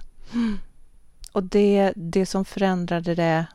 Och 1.32 1.44
det, 1.44 1.94
det 1.96 2.26
som 2.26 2.46
förändrade 2.46 3.16
det 3.16 3.46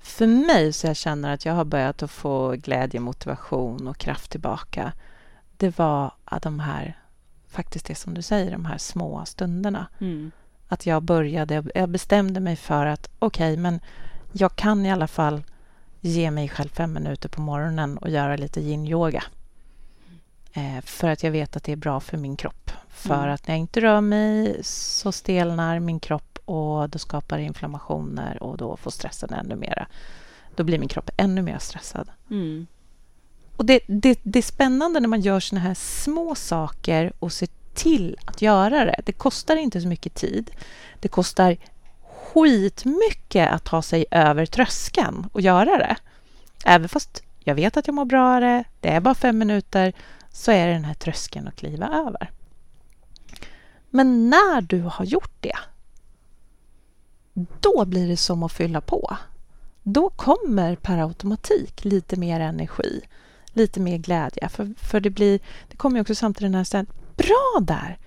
för 0.00 0.26
mig, 0.26 0.72
så 0.72 0.86
jag 0.86 0.96
känner 0.96 1.34
att 1.34 1.44
jag 1.44 1.54
har 1.54 1.64
börjat 1.64 2.02
att 2.02 2.10
få 2.10 2.50
glädje, 2.50 3.00
motivation 3.00 3.88
och 3.88 3.98
kraft 3.98 4.30
tillbaka, 4.30 4.92
det 5.60 5.78
var 5.78 6.12
att 6.24 6.42
de 6.42 6.60
här, 6.60 6.98
faktiskt 7.48 7.86
det 7.86 7.94
som 7.94 8.14
du 8.14 8.22
säger, 8.22 8.50
de 8.50 8.64
här 8.64 8.78
små 8.78 9.24
stunderna. 9.24 9.86
Mm. 10.00 10.30
Att 10.68 10.86
jag 10.86 11.02
började, 11.02 11.64
jag 11.74 11.88
bestämde 11.88 12.40
mig 12.40 12.56
för 12.56 12.86
att 12.86 13.10
okej, 13.18 13.52
okay, 13.52 13.62
men 13.62 13.80
jag 14.32 14.56
kan 14.56 14.86
i 14.86 14.92
alla 14.92 15.06
fall 15.06 15.42
ge 16.00 16.30
mig 16.30 16.48
själv 16.48 16.68
fem 16.68 16.92
minuter 16.92 17.28
på 17.28 17.40
morgonen 17.40 17.98
och 17.98 18.10
göra 18.10 18.36
lite 18.36 18.60
yin-yoga. 18.60 19.22
Eh, 20.52 20.80
för 20.84 21.08
att 21.08 21.22
jag 21.22 21.30
vet 21.30 21.56
att 21.56 21.64
det 21.64 21.72
är 21.72 21.76
bra 21.76 22.00
för 22.00 22.16
min 22.16 22.36
kropp. 22.36 22.70
För 22.88 23.14
Mm. 23.14 23.30
att 23.30 23.46
när 23.46 23.54
jag 23.54 23.60
inte 23.60 23.80
rör 23.80 24.00
mig 24.00 24.60
så 24.64 25.12
stelnar 25.12 25.78
min 25.80 26.00
kropp 26.00 26.38
och 26.44 26.90
då 26.90 26.98
skapar 26.98 27.38
det 27.38 27.44
inflammationer 27.44 28.42
och 28.42 28.56
då 28.56 28.76
får 28.76 28.90
stressen 28.90 29.32
ännu 29.32 29.56
mera. 29.56 29.86
Då 30.56 30.64
blir 30.64 30.78
min 30.78 30.88
kropp 30.88 31.10
ännu 31.16 31.42
mer 31.42 31.58
stressad. 31.58 32.10
Mm. 32.30 32.66
Och 33.60 33.66
det, 33.66 33.80
det, 33.86 34.20
det 34.22 34.38
är 34.38 34.42
spännande 34.42 35.00
när 35.00 35.08
man 35.08 35.20
gör 35.20 35.40
såna 35.40 35.60
här 35.60 35.74
små 35.74 36.34
saker 36.34 37.12
och 37.18 37.32
ser 37.32 37.48
till 37.74 38.16
att 38.24 38.42
göra 38.42 38.84
det. 38.84 39.00
Det 39.04 39.12
kostar 39.12 39.56
inte 39.56 39.80
så 39.80 39.88
mycket 39.88 40.14
tid. 40.14 40.50
Det 41.00 41.08
kostar 41.08 41.56
skitmycket 42.02 43.52
att 43.52 43.64
ta 43.64 43.82
sig 43.82 44.04
över 44.10 44.46
tröskeln 44.46 45.26
och 45.32 45.40
göra 45.40 45.78
det. 45.78 45.96
Även 46.64 46.88
fast 46.88 47.22
jag 47.38 47.54
vet 47.54 47.76
att 47.76 47.86
jag 47.86 47.94
mår 47.94 48.04
bra 48.04 48.34
av 48.34 48.40
det, 48.40 48.64
det 48.80 48.88
är 48.88 49.00
bara 49.00 49.14
fem 49.14 49.38
minuter, 49.38 49.92
så 50.32 50.52
är 50.52 50.66
det 50.66 50.72
den 50.72 50.84
här 50.84 50.94
tröskeln 50.94 51.48
att 51.48 51.56
kliva 51.56 51.88
över. 51.88 52.30
Men 53.90 54.30
när 54.30 54.60
du 54.60 54.80
har 54.80 55.04
gjort 55.04 55.34
det, 55.40 55.58
då 57.60 57.84
blir 57.84 58.08
det 58.08 58.16
som 58.16 58.42
att 58.42 58.52
fylla 58.52 58.80
på. 58.80 59.16
Då 59.82 60.10
kommer 60.10 60.76
per 60.76 60.98
automatik 60.98 61.84
lite 61.84 62.16
mer 62.16 62.40
energi, 62.40 63.00
lite 63.52 63.80
mer 63.80 63.96
glädje. 63.98 64.48
För, 64.48 64.68
för 64.82 65.00
det, 65.00 65.10
blir, 65.10 65.40
det 65.70 65.76
kommer 65.76 65.96
ju 65.96 66.00
också 66.00 66.14
samtidigt 66.14 66.52
den 66.52 66.54
här 66.58 66.64
stämningen. 66.64 66.94
Bra 67.16 67.60
där! 67.60 67.98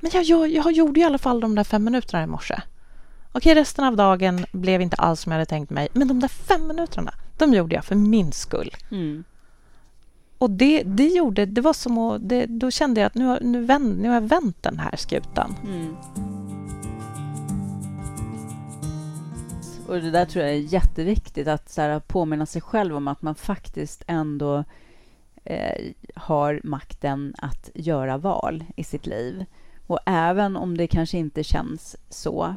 Men 0.00 0.10
jag, 0.14 0.24
jag, 0.24 0.48
jag 0.50 0.72
gjorde 0.72 1.00
i 1.00 1.04
alla 1.04 1.18
fall 1.18 1.40
de 1.40 1.54
där 1.54 1.64
fem 1.64 1.84
minuterna 1.84 2.22
i 2.22 2.26
morse. 2.26 2.60
Okej, 3.32 3.54
resten 3.54 3.84
av 3.84 3.96
dagen 3.96 4.46
blev 4.52 4.80
inte 4.82 4.96
alls 4.96 5.20
som 5.20 5.32
jag 5.32 5.36
hade 5.38 5.46
tänkt 5.46 5.70
mig. 5.70 5.88
Men 5.92 6.08
de 6.08 6.20
där 6.20 6.28
fem 6.28 6.66
minuterna, 6.66 7.14
de 7.38 7.54
gjorde 7.54 7.74
jag 7.74 7.84
för 7.84 7.94
min 7.94 8.32
skull. 8.32 8.70
Mm. 8.90 9.24
Och 10.38 10.50
det, 10.50 10.82
det 10.82 11.06
gjorde, 11.08 11.46
det 11.46 11.60
var 11.60 11.72
som 11.72 11.98
att, 11.98 12.28
det, 12.28 12.46
då 12.46 12.70
kände 12.70 13.00
jag 13.00 13.06
att 13.06 13.14
nu, 13.14 13.24
har- 13.24 13.40
nu, 13.40 13.64
vänd, 13.64 14.00
nu 14.00 14.08
har 14.08 14.14
jag 14.14 14.28
vänt 14.28 14.62
den 14.62 14.78
här 14.78 14.96
skutan. 14.96 15.54
Mm. 15.64 15.96
Och 19.90 20.00
det 20.00 20.10
där 20.10 20.24
tror 20.24 20.44
jag 20.44 20.54
är 20.54 20.58
jätteviktigt 20.58 21.48
att 21.48 21.68
så 21.68 21.80
här, 21.80 22.00
påminna 22.00 22.46
sig 22.46 22.62
själv 22.62 22.96
om 22.96 23.08
att 23.08 23.22
man 23.22 23.34
faktiskt 23.34 24.02
ändå 24.06 24.64
eh, 25.44 25.92
har 26.14 26.60
makten 26.64 27.34
att 27.38 27.70
göra 27.74 28.18
val 28.18 28.64
i 28.76 28.84
sitt 28.84 29.06
liv. 29.06 29.44
Och 29.86 29.98
även 30.06 30.56
om 30.56 30.76
det 30.76 30.86
kanske 30.86 31.18
inte 31.18 31.44
känns 31.44 31.96
så, 32.08 32.54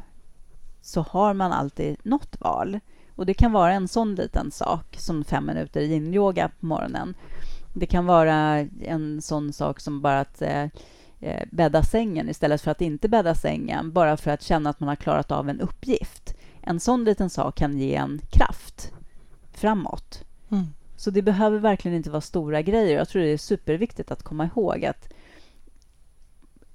så 0.82 1.02
har 1.02 1.34
man 1.34 1.52
alltid 1.52 1.98
något 2.04 2.42
val. 2.42 2.80
Och 3.16 3.26
det 3.26 3.34
kan 3.34 3.52
vara 3.52 3.74
en 3.74 3.88
sån 3.88 4.16
liten 4.16 4.52
sak 4.52 4.96
som 5.00 5.24
fem 5.24 5.46
minuter 5.46 5.82
yin-yoga 5.82 6.50
på 6.60 6.66
morgonen. 6.66 7.16
Det 7.74 7.86
kan 7.86 8.06
vara 8.06 8.68
en 8.82 9.22
sån 9.22 9.54
sak 9.54 9.80
som 9.80 10.02
bara 10.02 10.20
att 10.20 10.42
eh, 10.42 10.68
eh 11.20 11.44
bädda 11.52 11.84
sängen 11.84 12.30
istället 12.30 12.62
för 12.62 12.72
att 12.72 12.82
inte 12.82 13.10
bädda 13.10 13.36
sängen, 13.36 13.92
bara 13.92 14.18
för 14.18 14.32
att 14.32 14.42
känna 14.42 14.70
att 14.70 14.80
man 14.80 14.90
har 14.90 14.96
klarat 14.96 15.32
av 15.32 15.50
en 15.50 15.62
uppgift. 15.62 16.36
En 16.64 16.80
sån 16.80 17.04
liten 17.04 17.30
sak 17.30 17.56
kan 17.56 17.78
ge 17.78 17.96
en 17.96 18.22
kraft 18.30 18.92
framåt. 19.52 20.24
Mm. 20.52 20.66
Så 20.96 21.12
det 21.12 21.22
behöver 21.22 21.60
verkligen 21.60 21.98
inte 21.98 22.10
vara 22.10 22.22
stora 22.22 22.62
grejer. 22.62 22.98
Jag 22.98 23.10
tror 23.10 23.22
det 23.22 23.30
är 23.30 23.38
superviktigt 23.38 24.12
att 24.12 24.24
komma 24.24 24.46
ihåg 24.46 24.86
att, 24.86 25.14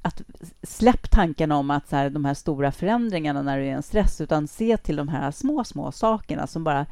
att 0.02 0.22
släpp 0.62 1.10
tanken 1.10 1.52
om 1.52 1.70
att 1.70 1.88
så 1.88 1.96
här, 1.96 2.10
de 2.10 2.24
här 2.24 2.34
stora 2.34 2.72
förändringarna 2.72 3.42
när 3.42 3.58
du 3.58 3.64
är 3.66 3.72
en 3.72 3.82
stress, 3.82 4.20
utan 4.20 4.48
se 4.48 4.76
till 4.76 4.96
de 4.96 5.08
här 5.08 5.30
små, 5.30 5.64
små 5.64 5.92
sakerna 5.92 6.46
som 6.46 6.64
bara 6.64 6.86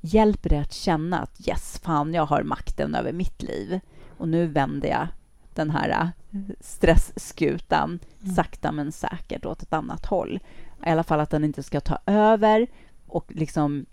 hjälper 0.00 0.48
dig 0.48 0.58
att 0.58 0.72
känna 0.72 1.18
att 1.18 1.48
yes, 1.48 1.80
fan, 1.84 2.14
jag 2.14 2.26
har 2.26 2.42
makten 2.42 2.94
över 2.94 3.12
mitt 3.12 3.42
liv. 3.42 3.80
Och 4.18 4.28
nu 4.28 4.46
vänder 4.46 4.88
jag 4.88 5.08
den 5.54 5.70
här 5.70 5.88
äh, 5.88 6.08
stressskutan 6.60 7.98
Mm. 8.26 8.34
sakta 8.34 8.72
men 8.72 8.92
säkert 8.92 9.46
åt 9.46 9.62
ett 9.62 9.72
annat 9.72 10.06
håll. 10.06 10.40
I 10.86 10.90
alla 10.90 11.02
fall 11.04 11.20
att 11.20 11.30
den 11.30 11.44
inte 11.44 11.62
ska 11.62 11.80
ta 11.80 11.98
över 12.06 12.66
och 13.06 13.32
liksom 13.34 13.86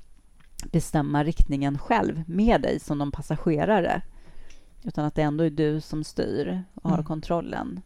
bestämma 0.71 1.23
riktningen 1.23 1.77
själv 1.77 2.23
med 2.27 2.61
dig 2.61 2.79
som 2.79 2.97
någon 2.97 3.11
passagerare. 3.11 4.01
Utan 4.83 5.05
att 5.05 5.15
det 5.15 5.21
ändå 5.21 5.43
är 5.43 5.49
du 5.49 5.81
som 5.81 6.03
styr 6.03 6.63
och 6.75 6.89
har 6.89 6.97
Mm. 6.97 7.05
kontrollen. 7.05 7.81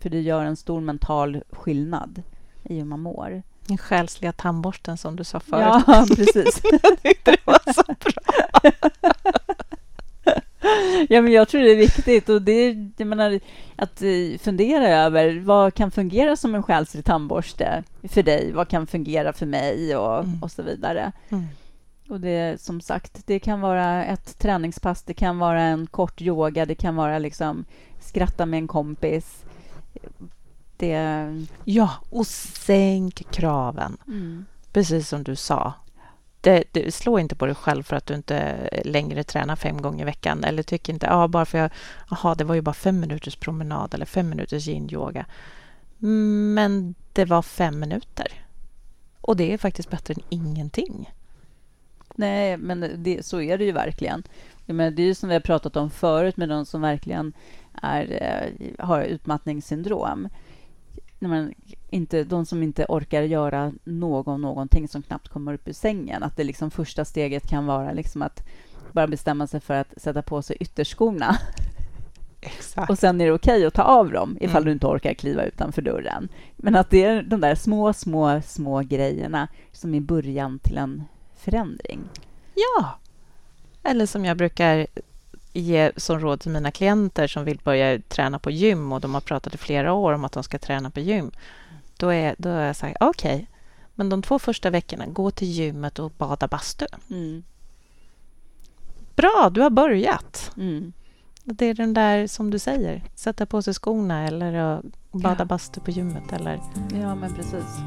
För 0.00 0.10
det 0.10 0.20
gör 0.20 0.44
en 0.44 0.56
stor 0.56 0.80
mental 0.80 1.42
skillnad 1.50 2.22
i 2.64 2.76
hur 2.78 2.84
man 2.84 3.00
mår. 3.00 3.42
Den 3.66 3.78
själsliga 3.78 4.32
tandborsten 4.32 4.96
som 4.96 5.16
du 5.16 5.24
sa 5.24 5.40
förut. 5.40 5.84
Ja, 5.86 6.06
precis. 6.16 6.60
jag 6.82 7.02
tyckte 7.02 7.30
det 7.30 7.38
var 7.44 7.72
så 7.72 7.82
bra. 7.84 8.72
Ja, 11.08 11.20
men 11.22 11.32
jag 11.32 11.48
tror 11.48 11.60
det 11.62 11.70
är 11.72 11.76
viktigt 11.76 12.28
och 12.28 12.42
det 12.42 12.52
är, 12.52 12.90
jag 12.96 13.06
menar, 13.06 13.40
att 13.76 14.02
eh, 14.02 14.38
fundera 14.40 14.88
över 14.88 15.40
vad 15.40 15.74
kan 15.74 15.90
fungera 15.90 16.36
som 16.36 16.54
en 16.54 16.62
själslig 16.62 17.04
tandborste 17.04 17.84
för 18.08 18.22
dig? 18.22 18.52
Vad 18.52 18.68
kan 18.68 18.86
fungera 18.86 19.32
för 19.32 19.46
mig 19.46 19.96
och, 19.96 20.18
Mm. 20.24 20.42
och 20.42 20.50
så 20.50 20.62
vidare. 20.62 21.12
Mm. 21.28 21.44
Och 22.08 22.20
det 22.20 22.60
som 22.60 22.80
sagt, 22.80 23.26
det 23.26 23.38
kan 23.38 23.60
vara 23.60 24.04
ett 24.04 24.38
träningspass, 24.38 25.02
det 25.02 25.14
kan 25.14 25.38
vara 25.38 25.62
en 25.62 25.86
kort 25.86 26.20
yoga, 26.22 26.66
det 26.66 26.74
kan 26.74 26.96
vara 26.96 27.18
liksom 27.18 27.64
skratta 28.00 28.46
med 28.46 28.58
en 28.58 28.68
kompis. 28.68 29.44
Det... 30.76 31.26
Ja, 31.64 31.90
och 32.10 32.26
sänk 32.26 33.30
kraven. 33.30 33.96
Mm. 34.06 34.44
Precis 34.72 35.08
som 35.08 35.22
du 35.22 35.36
sa. 35.36 35.72
Det, 36.48 36.64
det, 36.72 36.94
slå 36.94 37.18
inte 37.18 37.36
på 37.36 37.46
dig 37.46 37.54
själv 37.54 37.82
för 37.82 37.96
att 37.96 38.06
du 38.06 38.14
inte 38.14 38.68
längre 38.84 39.24
tränar 39.24 39.56
fem 39.56 39.82
gånger 39.82 40.02
i 40.02 40.04
veckan. 40.04 40.44
Eller 40.44 40.62
tyck 40.62 40.88
inte, 40.88 41.06
ja, 41.06 41.28
bara 41.28 41.44
för 41.44 41.58
jag, 41.58 41.70
aha, 42.08 42.34
det 42.34 42.44
var 42.44 42.54
ju 42.54 42.60
bara 42.60 42.74
fem 42.74 43.00
minuters 43.00 43.36
promenad 43.36 43.94
eller 43.94 44.06
fem 44.06 44.28
minuters 44.28 44.68
yin-yoga. 44.68 45.26
Men 46.54 46.94
det 47.12 47.24
var 47.24 47.42
fem 47.42 47.80
minuter. 47.80 48.46
Och 49.20 49.36
det 49.36 49.52
är 49.52 49.58
faktiskt 49.58 49.90
bättre 49.90 50.14
än 50.14 50.22
ingenting. 50.28 51.14
Nej, 52.14 52.56
men 52.56 52.90
det, 52.96 53.26
så 53.26 53.40
är 53.40 53.58
det 53.58 53.64
ju 53.64 53.72
verkligen. 53.72 54.22
Menar, 54.66 54.90
det 54.90 55.02
är 55.02 55.06
ju 55.06 55.14
som 55.14 55.28
vi 55.28 55.34
har 55.34 55.40
pratat 55.40 55.76
om 55.76 55.90
förut 55.90 56.36
med 56.36 56.48
de 56.48 56.66
som 56.66 56.80
verkligen 56.80 57.32
är, 57.82 58.22
eh, 58.22 58.86
har 58.86 59.02
utmattningssyndrom. 59.02 60.28
När 61.18 61.28
man 61.28 61.54
inte, 61.90 62.24
de 62.24 62.46
som 62.46 62.62
inte 62.62 62.86
orkar 62.88 63.22
göra 63.22 63.72
någon, 63.84 64.40
någonting 64.40 64.88
som 64.88 65.02
knappt 65.02 65.28
kommer 65.28 65.54
upp 65.54 65.68
ur 65.68 65.72
sängen. 65.72 66.22
Att 66.22 66.36
det 66.36 66.44
liksom 66.44 66.70
första 66.70 67.04
steget 67.04 67.48
kan 67.48 67.66
vara 67.66 67.92
liksom 67.92 68.22
att 68.22 68.46
bara 68.92 69.06
bestämma 69.06 69.46
sig 69.46 69.60
för 69.60 69.74
att 69.74 69.94
sätta 69.96 70.22
på 70.22 70.42
sig 70.42 70.56
ytterskorna. 70.60 71.36
Exakt. 72.40 72.90
Och 72.90 72.98
sen 72.98 73.20
är 73.20 73.26
det 73.26 73.32
okej 73.32 73.66
att 73.66 73.74
ta 73.74 73.82
av 73.82 74.10
dem 74.12 74.36
ifall 74.40 74.56
Mm. 74.62 74.64
du 74.64 74.72
inte 74.72 74.86
orkar 74.86 75.14
kliva 75.14 75.44
utanför 75.44 75.82
dörren. 75.82 76.28
Men 76.56 76.76
att 76.76 76.90
det 76.90 77.04
är 77.04 77.22
de 77.22 77.40
där 77.40 77.54
små, 77.54 77.92
små, 77.92 78.40
små 78.42 78.80
grejerna 78.80 79.48
som 79.72 79.94
är 79.94 80.00
början 80.00 80.58
till 80.58 80.78
en 80.78 81.04
förändring. 81.36 82.00
Ja. 82.54 82.98
Eller 83.82 84.06
som 84.06 84.24
jag 84.24 84.36
brukar 84.36 84.86
ge 85.52 85.92
som 85.96 86.20
råd 86.20 86.40
till 86.40 86.50
mina 86.50 86.70
klienter 86.70 87.26
som 87.26 87.44
vill 87.44 87.60
börja 87.64 87.98
träna 88.08 88.38
på 88.38 88.50
gym 88.50 88.92
och 88.92 89.00
de 89.00 89.14
har 89.14 89.20
pratat 89.20 89.54
i 89.54 89.58
flera 89.58 89.92
år 89.92 90.12
om 90.12 90.24
att 90.24 90.32
de 90.32 90.42
ska 90.42 90.58
träna 90.58 90.90
på 90.90 91.00
gym. 91.00 91.30
Då 91.96 92.08
är, 92.12 92.34
då 92.38 92.48
är 92.48 92.66
jag 92.66 92.76
sagt, 92.76 92.96
okej, 93.00 93.46
men 93.94 94.08
de 94.08 94.22
två 94.22 94.38
första 94.38 94.70
veckorna, 94.70 95.06
gå 95.06 95.30
till 95.30 95.48
gymmet 95.48 95.98
och 95.98 96.10
bada 96.10 96.48
bastu. 96.48 96.86
Mm. 97.10 97.42
Bra, 99.16 99.50
du 99.52 99.60
har 99.60 99.70
börjat. 99.70 100.52
Mm. 100.56 100.92
Det 101.44 101.66
är 101.66 101.74
den 101.74 101.94
där 101.94 102.26
som 102.26 102.50
du 102.50 102.58
säger, 102.58 103.02
sätta 103.14 103.46
på 103.46 103.62
sig 103.62 103.74
skorna 103.74 104.26
eller 104.26 104.82
bada 105.12 105.36
Ja. 105.38 105.44
bastu 105.44 105.80
på 105.80 105.90
gymmet. 105.90 106.32
Eller... 106.32 106.60
Ja, 107.00 107.14
men 107.14 107.34
precis. 107.34 107.78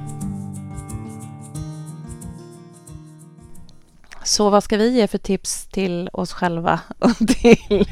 Så 4.23 4.49
vad 4.49 4.63
ska 4.63 4.77
vi 4.77 4.89
ge 4.89 5.07
för 5.07 5.17
tips 5.17 5.67
till 5.67 6.10
oss 6.13 6.34
själva 6.34 6.79
och 6.99 7.17
till, 7.17 7.86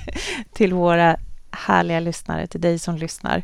till 0.53 0.73
våra 0.73 1.17
härliga 1.51 1.99
lyssnare, 1.99 2.47
till 2.47 2.61
dig 2.61 2.79
som 2.79 2.95
lyssnar 2.95 3.43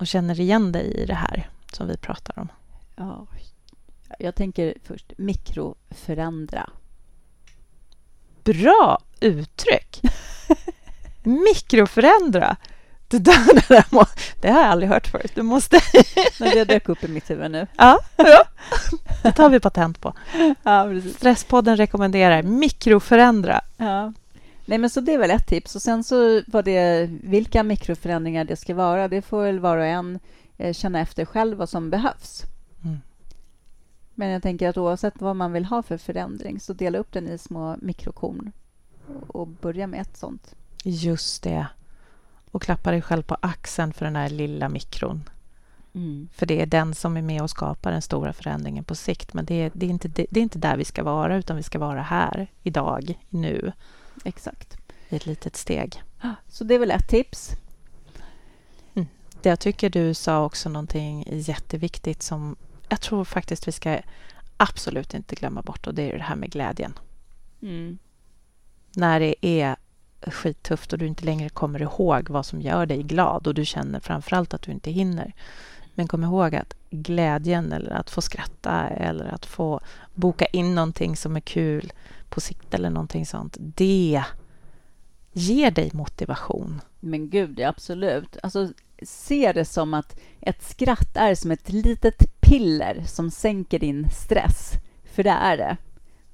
och 0.00 0.06
känner 0.06 0.40
igen 0.40 0.72
dig 0.72 0.94
i 0.94 1.06
det 1.06 1.14
här 1.14 1.48
som 1.72 1.88
vi 1.88 1.96
pratar 1.96 2.38
om? 2.38 2.48
Ja. 2.96 3.26
Jag 4.18 4.34
tänker 4.34 4.74
först 4.84 5.12
mikroförändra. 5.16 6.70
Bra 8.44 8.98
uttryck! 9.20 10.00
Mikroförändra! 11.22 12.56
Det, 13.08 13.18
där, 13.18 13.54
det, 13.54 13.68
där, 13.68 13.84
må- 13.90 14.06
det 14.40 14.50
har 14.50 14.60
jag 14.60 14.70
aldrig 14.70 14.88
hört 14.90 15.06
förut. 15.06 15.32
Du 15.34 15.42
måste... 15.42 15.80
Men 16.40 16.50
det 16.50 16.64
dök 16.64 16.88
upp 16.88 17.04
i 17.04 17.08
mitt 17.08 17.30
huvud 17.30 17.50
nu. 17.50 17.66
Ja, 17.76 17.98
ja. 18.16 18.44
det 19.22 19.32
tar 19.32 19.50
vi 19.50 19.60
patent 19.60 20.00
på. 20.00 20.14
Ja, 20.62 20.84
precis. 20.84 21.16
Stresspodden 21.16 21.76
rekommenderar 21.76 22.42
mikroförändra. 22.42 23.60
Ja. 23.76 24.12
Nej, 24.66 24.78
men 24.78 24.90
så 24.90 25.00
det 25.00 25.14
är 25.14 25.18
väl 25.18 25.30
ett 25.30 25.46
tips. 25.46 25.74
Och 25.74 25.82
sen 25.82 26.04
så 26.04 26.42
var 26.46 26.62
det 26.62 27.08
vilka 27.22 27.62
mikroförändringar 27.62 28.44
det 28.44 28.56
ska 28.56 28.74
vara. 28.74 29.08
Det 29.08 29.22
får 29.22 29.42
väl 29.42 29.58
var 29.58 29.76
och 29.76 29.84
en 29.84 30.18
eh, 30.58 30.72
känna 30.72 31.00
efter 31.00 31.24
själv 31.24 31.58
vad 31.58 31.68
som 31.68 31.90
behövs. 31.90 32.42
Mm. 32.84 33.00
Men 34.14 34.28
jag 34.28 34.42
tänker 34.42 34.68
att 34.68 34.76
oavsett 34.76 35.14
vad 35.18 35.36
man 35.36 35.52
vill 35.52 35.64
ha 35.64 35.82
för 35.82 35.98
förändring 35.98 36.60
så 36.60 36.72
dela 36.72 36.98
upp 36.98 37.12
den 37.12 37.28
i 37.28 37.38
små 37.38 37.76
mikrokorn 37.80 38.52
och 39.26 39.46
börja 39.46 39.86
med 39.86 40.00
ett 40.00 40.16
sånt. 40.16 40.54
Just 40.84 41.42
det. 41.42 41.66
Och 42.54 42.62
klappa 42.62 42.90
dig 42.90 43.02
själv 43.02 43.22
på 43.22 43.36
axeln 43.40 43.92
för 43.92 44.04
den 44.04 44.16
här 44.16 44.28
lilla 44.28 44.68
mikron. 44.68 45.28
Mm. 45.94 46.28
För 46.32 46.46
det 46.46 46.62
är 46.62 46.66
den 46.66 46.94
som 46.94 47.16
är 47.16 47.22
med 47.22 47.42
och 47.42 47.50
skapar 47.50 47.92
den 47.92 48.02
stora 48.02 48.32
förändringen 48.32 48.84
på 48.84 48.94
sikt. 48.94 49.34
Men 49.34 49.44
det 49.44 49.54
är, 49.54 49.70
det 49.74 49.86
är, 49.86 49.90
inte, 49.90 50.08
det, 50.08 50.26
det 50.30 50.40
är 50.40 50.42
inte 50.42 50.58
där 50.58 50.76
vi 50.76 50.84
ska 50.84 51.02
vara, 51.02 51.36
utan 51.36 51.56
vi 51.56 51.62
ska 51.62 51.78
vara 51.78 52.02
här, 52.02 52.46
idag, 52.62 53.18
nu, 53.28 53.72
Exakt. 54.24 54.78
i 55.08 55.16
ett 55.16 55.26
litet 55.26 55.56
steg. 55.56 56.02
Så 56.48 56.64
det 56.64 56.74
är 56.74 56.78
väl 56.78 56.90
ett 56.90 57.08
tips. 57.08 57.56
Det 59.42 59.48
jag 59.48 59.60
tycker 59.60 59.90
du 59.90 60.14
sa 60.14 60.44
också 60.44 60.68
någonting 60.68 61.24
jätteviktigt 61.30 62.22
som 62.22 62.56
jag 62.88 63.00
tror 63.00 63.24
faktiskt 63.24 63.68
vi 63.68 63.72
ska 63.72 63.98
absolut 64.56 65.14
inte 65.14 65.34
glömma 65.34 65.62
bort 65.62 65.86
och 65.86 65.94
det 65.94 66.12
är 66.12 66.18
det 66.18 66.24
här 66.24 66.36
med 66.36 66.50
glädjen. 66.50 66.98
Mm. 67.62 67.98
När 68.96 69.20
det 69.20 69.46
är 69.46 69.76
skittufft 70.30 70.92
och 70.92 70.98
du 70.98 71.06
inte 71.06 71.24
längre 71.24 71.48
kommer 71.48 71.82
ihåg 71.82 72.30
vad 72.30 72.46
som 72.46 72.60
gör 72.60 72.86
dig 72.86 73.02
glad 73.02 73.46
och 73.46 73.54
du 73.54 73.64
känner 73.64 74.00
framförallt 74.00 74.54
att 74.54 74.62
du 74.62 74.72
inte 74.72 74.90
hinner. 74.90 75.32
Men 75.94 76.08
kom 76.08 76.24
ihåg 76.24 76.54
att 76.54 76.76
glädjen 76.90 77.72
eller 77.72 77.90
att 77.90 78.10
få 78.10 78.20
skratta 78.20 78.88
eller 78.88 79.24
att 79.24 79.46
få 79.46 79.80
boka 80.14 80.46
in 80.46 80.74
någonting 80.74 81.16
som 81.16 81.36
är 81.36 81.40
kul 81.40 81.92
på 82.28 82.40
sikt 82.40 82.74
eller 82.74 82.90
någonting 82.90 83.26
sånt, 83.26 83.56
det 83.60 84.24
ger 85.32 85.70
dig 85.70 85.90
motivation. 85.92 86.80
Men 87.00 87.30
gud, 87.30 87.58
ja, 87.58 87.68
absolut. 87.68 88.36
Alltså, 88.42 88.72
se 89.02 89.52
det 89.52 89.64
som 89.64 89.94
att 89.94 90.20
ett 90.40 90.62
skratt 90.62 91.16
är 91.16 91.34
som 91.34 91.50
ett 91.50 91.72
litet 91.72 92.40
piller 92.40 93.02
som 93.06 93.30
sänker 93.30 93.78
din 93.78 94.10
stress. 94.10 94.72
För 95.04 95.22
det 95.22 95.30
är 95.30 95.56
det. 95.56 95.76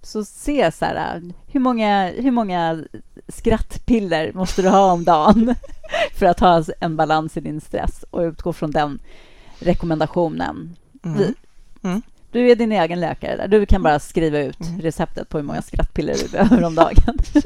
Så 0.02 0.24
se 0.24 0.72
så 0.72 0.84
här, 0.84 1.22
hur 1.46 1.60
många, 1.60 2.06
hur 2.16 2.30
många 2.30 2.84
skrattpiller 3.28 4.32
måste 4.32 4.62
du 4.62 4.68
ha 4.68 4.92
om 4.92 5.04
dagen 5.04 5.54
för 6.18 6.26
att 6.26 6.40
ha 6.40 6.64
en 6.80 6.96
balans 6.96 7.36
i 7.36 7.40
din 7.40 7.60
stress 7.60 8.04
och 8.10 8.20
utgå 8.20 8.52
från 8.52 8.70
den 8.70 8.98
rekommendationen. 9.58 10.76
Mm. 11.04 11.34
Mm. 11.82 12.02
Du 12.32 12.50
är 12.50 12.56
din 12.56 12.72
egen 12.72 13.00
läkare 13.00 13.36
där. 13.36 13.48
Du 13.48 13.66
kan 13.66 13.82
bara 13.82 13.98
skriva 13.98 14.38
ut 14.38 14.60
Mm. 14.60 14.80
receptet 14.80 15.28
på 15.28 15.38
hur 15.38 15.44
många 15.44 15.62
skrattpiller 15.62 16.14
du 16.22 16.28
behöver 16.28 16.64
om 16.64 16.74
dagen. 16.74 17.18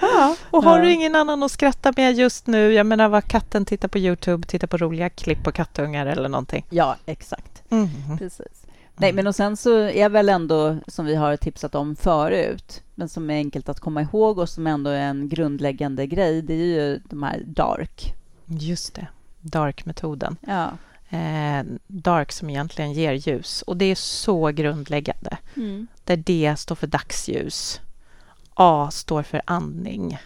Ja, 0.00 0.36
och 0.50 0.62
har 0.64 0.78
Ja. 0.78 0.84
du 0.84 0.92
ingen 0.92 1.14
annan 1.14 1.42
att 1.42 1.50
skratta 1.50 1.92
med 1.96 2.14
just 2.14 2.46
nu, 2.46 2.72
jag 2.72 2.86
menar 2.86 3.08
vad 3.08 3.24
katten 3.28 3.64
tittar 3.64 3.88
på 3.88 3.98
Youtube, 3.98 4.46
tittar 4.46 4.66
på 4.66 4.76
roliga 4.76 5.10
klipp 5.10 5.42
på 5.44 5.52
kattungar 5.52 6.06
eller 6.06 6.28
någonting. 6.28 6.66
ja, 6.70 6.96
exakt. 7.06 7.62
Mm. 7.70 7.88
Precis. 8.18 8.65
Nej, 8.96 9.12
men 9.12 9.26
och 9.26 9.34
sen 9.34 9.56
så 9.56 9.78
är 9.78 10.08
väl 10.08 10.28
ändå, 10.28 10.76
som 10.86 11.06
vi 11.06 11.14
har 11.14 11.36
tipsat 11.36 11.74
om 11.74 11.96
förut, 11.96 12.82
men 12.94 13.08
som 13.08 13.30
är 13.30 13.34
enkelt 13.34 13.68
att 13.68 13.80
komma 13.80 14.02
ihåg 14.02 14.38
och 14.38 14.48
som 14.48 14.66
ändå 14.66 14.90
är 14.90 15.00
en 15.00 15.28
grundläggande 15.28 16.06
grej, 16.06 16.42
det 16.42 16.54
är 16.54 16.66
ju 16.66 17.00
de 17.04 17.22
här 17.22 17.42
dark. 17.46 18.14
Just 18.44 18.94
det, 18.94 19.06
dark-metoden. 19.40 20.36
Ja. 20.46 20.70
Eh, 21.08 21.64
dark 21.86 22.32
som 22.32 22.50
egentligen 22.50 22.92
ger 22.92 23.12
ljus 23.12 23.62
och 23.62 23.76
det 23.76 23.84
är 23.84 23.94
så 23.94 24.46
grundläggande. 24.46 25.38
Mm. 25.56 25.86
Där 26.04 26.16
D 26.16 26.54
står 26.58 26.74
för 26.74 26.86
dagsljus, 26.86 27.80
A 28.54 28.88
står 28.92 29.22
för 29.22 29.42
andning, 29.44 30.18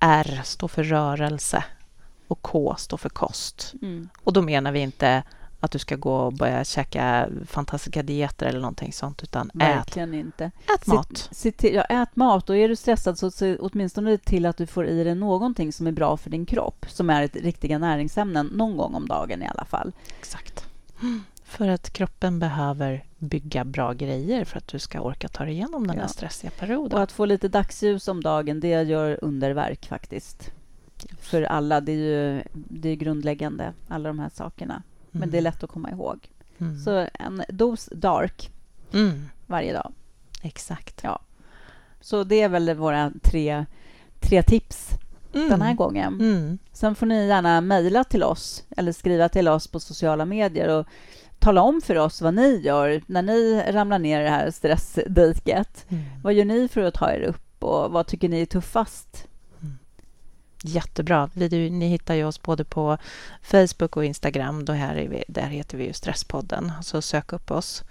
R 0.00 0.40
står 0.44 0.68
för 0.68 0.84
rörelse 0.84 1.64
och 2.28 2.42
K 2.42 2.74
står 2.78 2.96
för 2.96 3.08
kost. 3.08 3.74
Mm. 3.82 4.08
Och 4.22 4.32
då 4.32 4.42
menar 4.42 4.72
vi 4.72 4.80
inte 4.80 5.22
att 5.60 5.70
du 5.70 5.78
ska 5.78 5.96
gå 5.96 6.16
och 6.16 6.32
börja 6.32 6.64
käka 6.64 7.28
fantastiska 7.46 8.02
dieter 8.02 8.46
eller 8.46 8.60
någonting 8.60 8.92
sånt, 8.92 9.22
utan 9.22 9.50
ät, 9.50 9.54
Verkligen 9.56 10.14
inte. 10.14 10.44
ät 10.74 10.86
mat. 10.86 11.28
Se, 11.32 11.52
se 11.58 11.74
ja, 11.74 11.82
ät 11.82 12.16
mat 12.16 12.50
och 12.50 12.56
är 12.56 12.68
du 12.68 12.76
stressad 12.76 13.18
så 13.18 13.30
se 13.30 13.56
åtminstone 13.56 14.18
till 14.18 14.46
att 14.46 14.56
du 14.56 14.66
får 14.66 14.86
i 14.86 15.04
dig 15.04 15.14
någonting 15.14 15.72
som 15.72 15.86
är 15.86 15.92
bra 15.92 16.16
för 16.16 16.30
din 16.30 16.46
kropp, 16.46 16.86
som 16.88 17.10
är 17.10 17.22
ett 17.22 17.36
riktiga 17.36 17.78
näringsämnen 17.78 18.46
någon 18.46 18.76
gång 18.76 18.94
om 18.94 19.08
dagen 19.08 19.42
i 19.42 19.46
alla 19.46 19.64
fall. 19.64 19.92
Exakt. 20.18 20.64
För 21.44 21.68
att 21.68 21.90
kroppen 21.90 22.38
behöver 22.38 23.04
bygga 23.18 23.64
bra 23.64 23.92
grejer 23.92 24.44
för 24.44 24.58
att 24.58 24.68
du 24.68 24.78
ska 24.78 25.00
orka 25.00 25.28
ta 25.28 25.44
dig 25.44 25.52
igenom 25.52 25.86
den 25.86 25.96
Ja. 25.96 26.02
här 26.02 26.08
stressiga 26.08 26.50
Och 26.54 26.60
perioden. 26.60 26.98
att 27.02 27.12
få 27.12 27.24
lite 27.24 27.48
dagsljus 27.48 28.08
om 28.08 28.22
dagen, 28.22 28.60
det 28.60 28.68
gör 28.82 29.18
underverk 29.24 29.86
faktiskt. 29.88 30.50
För 31.20 31.42
alla, 31.42 31.80
det 31.80 31.92
är 31.92 31.96
ju 31.96 32.42
det 32.52 32.88
är 32.88 32.94
grundläggande, 32.96 33.72
alla 33.88 34.08
de 34.08 34.18
här 34.18 34.30
sakerna. 34.34 34.82
Men 35.18 35.30
det 35.30 35.38
är 35.38 35.42
lätt 35.42 35.62
att 35.64 35.70
komma 35.70 35.90
ihåg. 35.90 36.28
Mm. 36.58 36.78
Så 36.78 37.06
en 37.14 37.42
dos 37.48 37.88
dark 37.92 38.50
Mm. 38.92 39.28
varje 39.46 39.72
dag. 39.72 39.92
Exakt. 40.42 41.00
Ja. 41.02 41.18
Så 42.00 42.24
det 42.24 42.40
är 42.42 42.48
väl 42.48 42.74
våra 42.74 43.12
tre, 43.22 43.64
tre 44.20 44.42
tips 44.42 44.88
Mm. 45.34 45.48
den 45.48 45.62
här 45.62 45.74
gången. 45.74 46.14
Mm. 46.20 46.58
Sen 46.72 46.94
får 46.94 47.06
ni 47.06 47.26
gärna 47.26 47.60
mejla 47.60 48.04
till 48.04 48.22
oss 48.22 48.64
eller 48.76 48.92
skriva 48.92 49.28
till 49.28 49.48
oss 49.48 49.66
på 49.68 49.80
sociala 49.80 50.24
medier 50.24 50.68
och 50.78 50.86
tala 51.38 51.62
om 51.62 51.80
för 51.84 51.96
oss 51.98 52.22
vad 52.22 52.34
ni 52.34 52.60
gör 52.64 53.02
när 53.06 53.22
ni 53.22 53.62
ramlar 53.72 53.98
ner 53.98 54.20
i 54.20 54.24
det 54.24 54.30
här 54.30 54.50
stressdiket. 54.50 55.86
Mm. 55.88 56.04
Vad 56.22 56.34
gör 56.34 56.44
ni 56.44 56.68
för 56.68 56.80
att 56.80 56.94
ta 56.94 57.12
er 57.12 57.20
upp 57.20 57.62
och 57.64 57.92
vad 57.92 58.06
tycker 58.06 58.28
ni 58.28 58.40
är 58.42 58.46
tuffast? 58.46 59.26
Jättebra. 60.62 61.30
Vi, 61.32 61.70
ni 61.70 61.88
hittar 61.88 62.14
ju 62.14 62.24
oss 62.24 62.42
både 62.42 62.64
på 62.64 62.98
Facebook 63.42 63.96
och 63.96 64.04
Instagram. 64.04 64.64
Då 64.64 64.72
här 64.72 64.94
är 64.94 65.08
vi, 65.08 65.24
där 65.28 65.46
heter 65.46 65.78
vi 65.78 65.86
ju 65.86 65.92
Stresspodden. 65.92 66.72
Så 66.82 67.02
sök 67.02 67.32
upp 67.32 67.50
oss. 67.50 67.84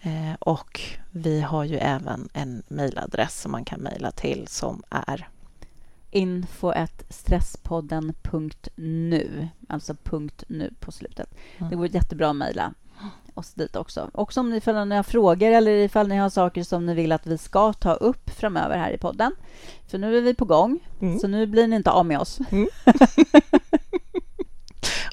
Eh, 0.00 0.34
och 0.38 0.80
vi 1.10 1.40
har 1.40 1.64
ju 1.64 1.76
även 1.76 2.28
en 2.32 2.62
mejladress 2.68 3.40
som 3.40 3.52
man 3.52 3.64
kan 3.64 3.80
mejla 3.80 4.10
till 4.10 4.46
som 4.48 4.82
är 4.90 5.28
info 6.10 6.72
stresspodden.nu, 7.08 9.48
alltså 9.68 9.94
punkt 9.94 10.44
.nu 10.48 10.74
på 10.80 10.92
slutet. 10.92 11.34
Mm. 11.58 11.70
Det 11.70 11.76
går 11.76 11.86
jättebra 11.86 12.30
att 12.30 12.36
mejla 12.36 12.74
oss 13.38 13.54
dit 13.54 13.76
också. 13.76 14.10
Också 14.14 14.40
om 14.40 14.50
ni, 14.50 14.60
har 14.64 15.02
frågor 15.02 15.50
eller 15.50 15.70
ifall 15.70 16.08
ni 16.08 16.16
har 16.16 16.30
saker 16.30 16.62
som 16.62 16.86
ni 16.86 16.94
vill 16.94 17.12
att 17.12 17.26
vi 17.26 17.38
ska 17.38 17.72
ta 17.72 17.92
upp 17.92 18.30
framöver 18.30 18.78
här 18.78 18.90
i 18.90 18.98
podden. 18.98 19.32
För 19.90 19.98
nu 19.98 20.16
är 20.18 20.20
vi 20.22 20.34
på 20.34 20.44
gång, 20.44 20.78
Mm. 21.00 21.18
så 21.18 21.28
nu 21.28 21.46
blir 21.46 21.66
ni 21.66 21.76
inte 21.76 21.90
av 21.90 22.06
med 22.06 22.18
oss. 22.18 22.38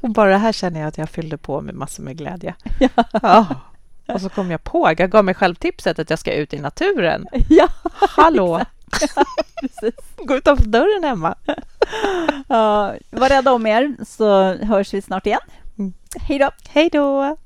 Och 0.02 0.10
bara 0.10 0.30
det 0.30 0.38
här 0.38 0.52
känner 0.52 0.80
jag 0.80 0.88
att 0.88 0.98
jag 0.98 1.10
fyllde 1.10 1.38
på 1.38 1.62
med 1.62 1.76
massor 1.76 2.04
med 2.04 2.18
glädje. 2.18 2.56
Ja. 3.22 3.46
Och 4.08 4.22
så 4.22 4.30
kom 4.30 4.52
jag 4.52 4.64
på, 4.64 4.94
jag 4.98 5.12
gav 5.12 5.26
mig 5.26 5.36
själv 5.36 5.56
tipset 5.56 6.00
att 6.00 6.10
jag 6.10 6.20
ska 6.20 6.34
ut 6.34 6.54
i 6.54 6.60
naturen. 6.60 7.26
ja, 7.50 7.68
Hallå! 7.94 8.62
precis. 9.62 9.96
Gå 10.18 10.36
utanför 10.36 10.66
dörren 10.66 11.04
hemma. 11.04 11.36
Ja, 12.48 12.94
var 13.10 13.30
rädda 13.30 13.54
om 13.54 13.68
er, 13.68 13.96
så 14.06 14.54
hörs 14.54 14.94
vi 14.94 15.02
snart 15.02 15.26
igen. 15.26 15.40
Mm. 15.78 15.94
Hej 16.22 16.40
då! 16.40 16.50
Hej 16.70 16.90
då! 16.90 17.38